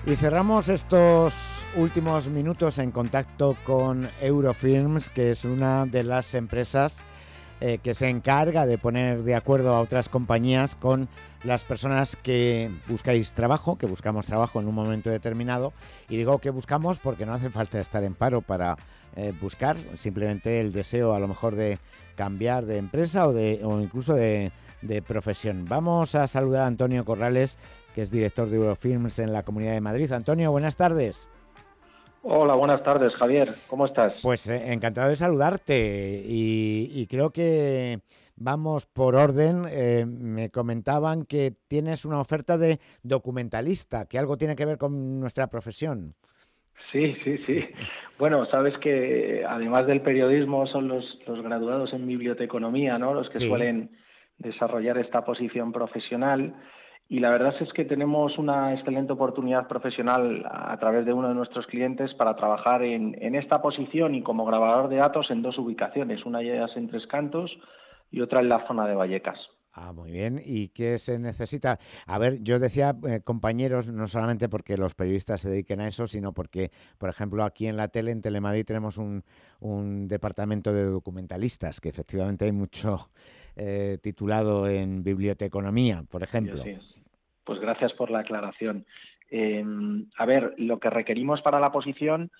[0.06, 1.34] Y cerramos estos
[1.76, 7.04] últimos minutos en contacto con Eurofilms, que es una de las empresas
[7.60, 11.10] eh, que se encarga de poner de acuerdo a otras compañías con
[11.44, 15.74] las personas que buscáis trabajo, que buscamos trabajo en un momento determinado.
[16.08, 18.76] Y digo que buscamos porque no hace falta estar en paro para
[19.16, 21.78] eh, buscar, simplemente el deseo a lo mejor de
[22.16, 25.66] cambiar de empresa o, de, o incluso de, de profesión.
[25.68, 27.58] Vamos a saludar a Antonio Corrales,
[27.94, 30.10] que es director de Eurofilms en la Comunidad de Madrid.
[30.12, 31.28] Antonio, buenas tardes.
[32.22, 33.48] Hola, buenas tardes, Javier.
[33.68, 34.14] ¿Cómo estás?
[34.22, 38.00] Pues eh, encantado de saludarte y, y creo que
[38.36, 39.64] vamos por orden.
[39.70, 45.18] Eh, me comentaban que tienes una oferta de documentalista, que algo tiene que ver con
[45.18, 46.14] nuestra profesión.
[46.92, 47.68] Sí, sí, sí.
[48.18, 53.14] Bueno, sabes que además del periodismo son los, los graduados en biblioteconomía, ¿no?
[53.14, 53.48] Los que Sí.
[53.48, 53.96] suelen
[54.38, 56.54] desarrollar esta posición profesional.
[57.12, 61.34] Y la verdad es que tenemos una excelente oportunidad profesional a través de uno de
[61.34, 65.58] nuestros clientes para trabajar en, en esta posición y como grabador de datos en dos
[65.58, 67.58] ubicaciones, una de ellas en Tres Cantos
[68.12, 69.40] y otra en la zona de Vallecas.
[69.72, 70.40] Ah, muy bien.
[70.44, 71.80] ¿Y qué se necesita?
[72.06, 76.06] A ver, yo decía eh, compañeros, no solamente porque los periodistas se dediquen a eso,
[76.06, 79.24] sino porque, por ejemplo, aquí en la tele, en Telemadrid, tenemos un,
[79.58, 83.10] un departamento de documentalistas, que efectivamente hay mucho
[83.56, 86.60] eh, titulado en biblioteconomía, por ejemplo.
[86.60, 86.99] Así es.
[87.50, 88.86] Pues gracias por la aclaración.
[89.28, 89.64] Eh,
[90.16, 92.30] a ver, lo que requerimos para la posición,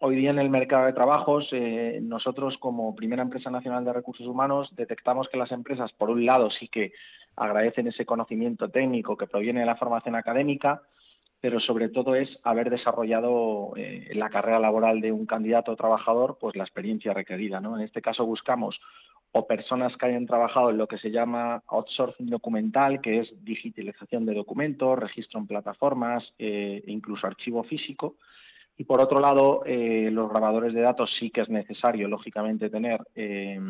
[0.00, 4.26] hoy día en el mercado de trabajos, eh, nosotros como primera empresa nacional de recursos
[4.26, 6.90] humanos detectamos que las empresas, por un lado, sí que
[7.36, 10.82] agradecen ese conocimiento técnico que proviene de la formación académica,
[11.42, 15.76] pero sobre todo es haber desarrollado eh, en la carrera laboral de un candidato o
[15.76, 17.60] trabajador pues la experiencia requerida.
[17.60, 17.76] ¿no?
[17.76, 18.80] En este caso buscamos
[19.32, 24.24] o personas que hayan trabajado en lo que se llama outsourcing documental, que es digitalización
[24.24, 28.14] de documentos, registro en plataformas eh, e incluso archivo físico.
[28.78, 33.00] Y por otro lado, eh, los grabadores de datos sí que es necesario, lógicamente, tener
[33.14, 33.60] eh,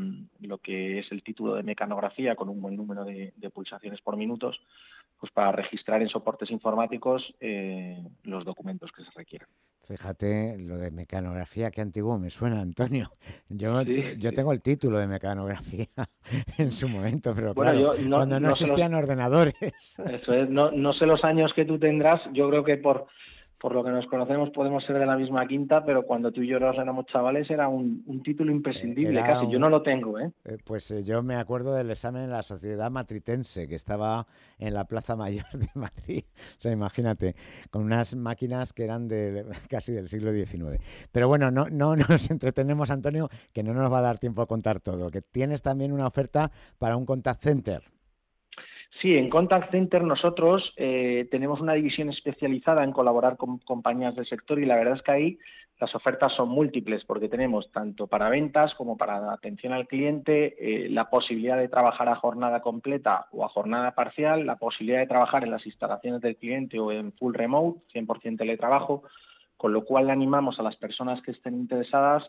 [0.40, 4.16] lo que es el título de mecanografía con un buen número de, de pulsaciones por
[4.16, 4.60] minutos,
[5.18, 9.48] pues para registrar en soportes informáticos eh, los documentos que se requieran.
[9.84, 13.10] Fíjate, lo de mecanografía, qué antiguo me suena, Antonio.
[13.48, 14.36] Yo, Sí, yo sí.
[14.36, 15.88] tengo el título de mecanografía
[16.58, 19.54] en su momento, pero Bueno, claro, yo no- cuando no, no se los- existían ordenadores.
[19.98, 23.06] Eso es, no, no sé los años que tú tendrás, yo creo que por,
[23.62, 26.48] por lo que nos conocemos podemos ser de la misma quinta, pero cuando tú y
[26.48, 29.48] yo nos éramos chavales era un, un título imprescindible Era casi.
[29.48, 30.32] Yo no lo tengo, ¿eh?
[30.44, 34.26] Eh, Pues eh, yo me acuerdo del examen de la Sociedad Matritense, que estaba
[34.58, 36.24] en la Plaza Mayor de Madrid.
[36.58, 37.36] O sea, imagínate,
[37.70, 40.82] con unas máquinas que eran de, casi del siglo XIX.
[41.12, 44.46] Pero bueno, no, no nos entretenemos, Antonio, que no nos va a dar tiempo a
[44.46, 45.12] contar todo.
[45.12, 47.92] Que tienes también una oferta para un contact center.
[49.00, 54.26] Sí, en Contact Center nosotros eh, tenemos una división especializada en colaborar con compañías del
[54.26, 55.38] sector y la verdad es que ahí
[55.80, 60.88] las ofertas son múltiples porque tenemos tanto para ventas como para atención al cliente eh,
[60.90, 65.42] la posibilidad de trabajar a jornada completa o a jornada parcial, la posibilidad de trabajar
[65.42, 69.02] en las instalaciones del cliente o en full remote, 100% teletrabajo,
[69.56, 72.28] con lo cual animamos a las personas que estén interesadas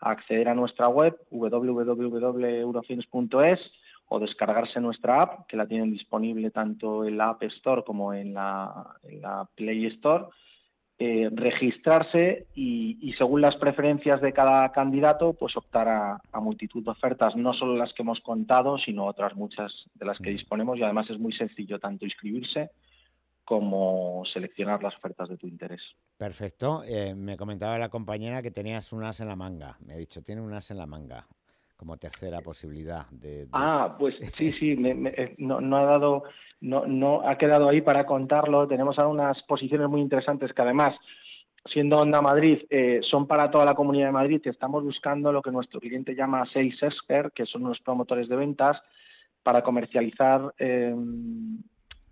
[0.00, 3.72] a acceder a nuestra web www.eurofins.es
[4.14, 8.34] o descargarse nuestra app, que la tienen disponible tanto en la App Store como en
[8.34, 10.26] la, en la Play Store,
[10.98, 16.84] eh, registrarse y, y según las preferencias de cada candidato, pues optar a, a multitud
[16.84, 20.78] de ofertas, no solo las que hemos contado, sino otras muchas de las que disponemos
[20.78, 22.70] y además es muy sencillo tanto inscribirse
[23.44, 25.82] como seleccionar las ofertas de tu interés.
[26.16, 26.82] Perfecto.
[26.84, 29.76] Eh, me comentaba la compañera que tenías unas en la manga.
[29.84, 31.26] Me ha dicho, tiene unas en la manga.
[31.76, 35.84] Como tercera posibilidad de, de- Ah, pues sí, sí, me- me- eh, no, no ha
[35.84, 36.24] dado,
[36.60, 38.66] no, no ha quedado ahí para contarlo.
[38.68, 40.96] Tenemos ahora unas posiciones muy interesantes que además,
[41.66, 44.40] siendo Onda Madrid, eh, son para toda la Comunidad de Madrid.
[44.44, 48.80] Estamos buscando lo que nuestro cliente llama sales expert, que son unos promotores de ventas,
[49.42, 50.94] para comercializar eh,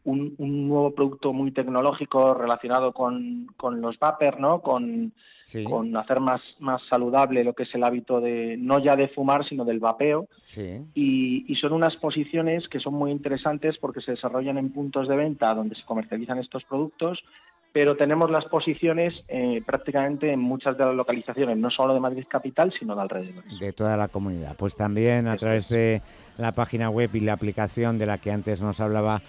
[0.04, 4.60] un, un nuevo producto muy tecnológico relacionado con, con los vapor, ¿no?
[4.60, 5.12] Con,
[5.44, 5.64] Sí.
[5.64, 9.44] con hacer más, más saludable lo que es el hábito de, no ya de fumar,
[9.44, 10.80] sino del vapeo Sí.
[10.94, 15.16] y, y son unas posiciones que son muy interesantes porque se desarrollan en puntos de
[15.16, 17.24] venta donde se comercializan estos productos,
[17.72, 22.24] pero tenemos las posiciones eh, prácticamente en muchas de las localizaciones, no solo de Madrid
[22.28, 23.44] Capital, sino de alrededor.
[23.58, 24.54] de toda la comunidad.
[24.56, 26.02] Pues también a través de
[26.38, 29.22] la página web y la aplicación de la que antes nos hablaba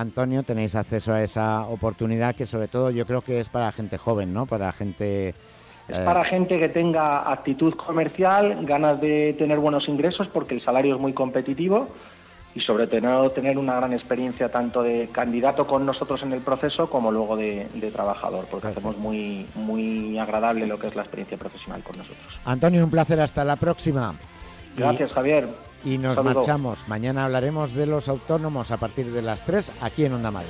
[0.00, 3.98] Antonio, tenéis acceso a esa oportunidad que sobre todo yo creo que es para gente
[3.98, 4.46] joven, ¿no?
[4.46, 5.30] Para gente...
[5.88, 10.60] Es eh, para gente que tenga actitud comercial, ganas de tener buenos ingresos porque el
[10.60, 11.88] salario es muy competitivo
[12.54, 16.88] y sobre todo tener una gran experiencia tanto de candidato con nosotros en el proceso
[16.90, 21.36] como luego de, de trabajador, porque hacemos muy, muy agradable lo que es la experiencia
[21.38, 22.40] profesional con nosotros.
[22.44, 24.14] Antonio, un placer, hasta la próxima.
[24.76, 25.48] Y- Gracias, Javier.
[25.84, 26.78] Y nos marchamos.
[26.88, 30.48] Mañana hablaremos de los autónomos a partir de las 3 aquí en Onda Madrid.